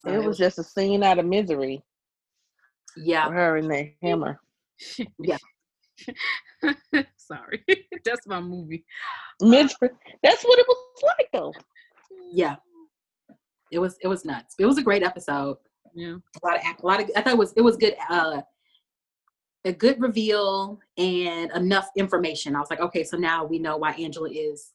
[0.05, 1.83] So It was just a scene out of misery
[2.97, 3.31] yeah.
[3.31, 4.41] her and that hammer.
[7.17, 7.65] Sorry,
[8.05, 8.85] that's my movie.
[9.41, 9.91] Misery.
[10.23, 11.53] That's what it was like though.
[12.33, 12.57] Yeah.
[13.71, 14.55] It was it was nuts.
[14.59, 15.57] It was a great episode.
[15.95, 18.43] Yeah, a lot of a lot of I thought it was it was good uh
[19.65, 22.57] a good reveal and enough information.
[22.57, 24.73] I was like, okay, so now we know why Angela is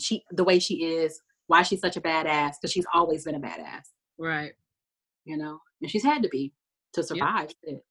[0.00, 3.40] she the way she is, why she's such a badass, because she's always been a
[3.40, 3.84] badass,
[4.18, 4.52] right.
[5.24, 6.52] you know, and she's had to be
[6.94, 7.50] to survive.
[7.64, 7.84] shit.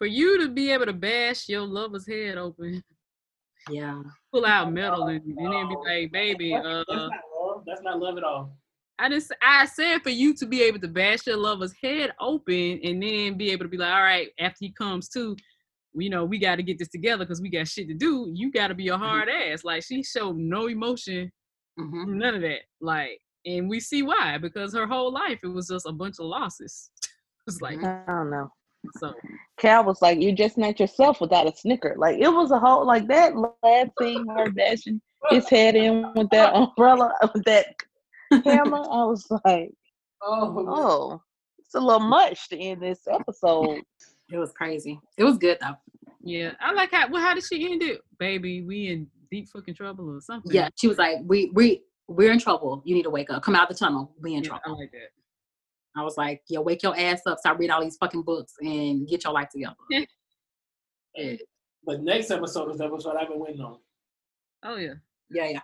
[0.00, 2.82] For you to be able to bash your lover's head open,
[3.68, 7.64] Yeah, pull out metal, and, and then be like, "Baby, That's, uh, that's not love.
[7.66, 8.56] That's not love at all.
[8.98, 12.80] I just I said for you to be able to bash your lover's head open
[12.82, 15.36] and then be able to be like, all right, after he comes to,
[15.94, 18.30] you know, we got to get this together because we got shit to do.
[18.34, 19.64] You got to be a hard ass.
[19.64, 21.30] Like she showed no emotion,
[21.78, 22.60] hmm none of that.
[22.80, 26.24] Like, and we see why because her whole life it was just a bunch of
[26.24, 26.90] losses.
[27.46, 28.50] it's like I don't know.
[28.98, 29.12] So.
[29.58, 32.86] Cal was like, "You're just not yourself without a snicker." Like it was a whole
[32.86, 35.00] like that last scene, her bashing
[35.30, 37.66] his head in with that umbrella, with that
[38.44, 38.78] hammer.
[38.78, 39.70] I was like,
[40.22, 41.22] Oh, "Oh,
[41.58, 43.82] it's a little much to end this episode."
[44.32, 45.00] it was crazy.
[45.18, 45.74] It was good though.
[46.22, 47.08] Yeah, I like how.
[47.10, 48.62] Well, how did she end it, baby?
[48.62, 50.52] We in deep fucking trouble or something.
[50.52, 52.82] Yeah, she was like, we we we're in trouble.
[52.84, 53.42] You need to wake up.
[53.42, 54.12] Come out the tunnel.
[54.20, 54.78] We in Yeah, I trouble.
[54.80, 55.10] like that.
[55.96, 57.38] I was like, yo, wake your ass up.
[57.38, 59.74] Stop reading all these fucking books and get your life together.
[61.16, 61.34] Yeah.
[61.84, 63.78] but next episode is the episode I've been waiting on.
[64.64, 64.94] Oh yeah.
[65.28, 65.60] Yeah, yeah.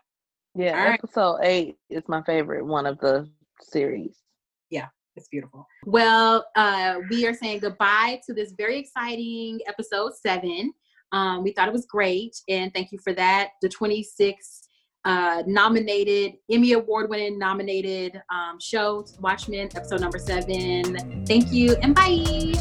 [0.56, 0.94] Yeah, All right.
[0.98, 4.16] episode eight is my favorite one of the series.
[4.70, 5.66] Yeah, it's beautiful.
[5.84, 10.72] Well, uh, we are saying goodbye to this very exciting episode seven.
[11.12, 13.50] Um, we thought it was great, and thank you for that.
[13.62, 14.65] The 26
[15.06, 21.24] uh, nominated, Emmy Award winning nominated um, show, Watchmen, episode number seven.
[21.24, 22.52] Thank you, and bye.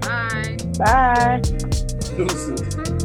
[0.00, 0.56] Bye.
[0.78, 1.40] Bye.
[2.16, 2.97] Deuces.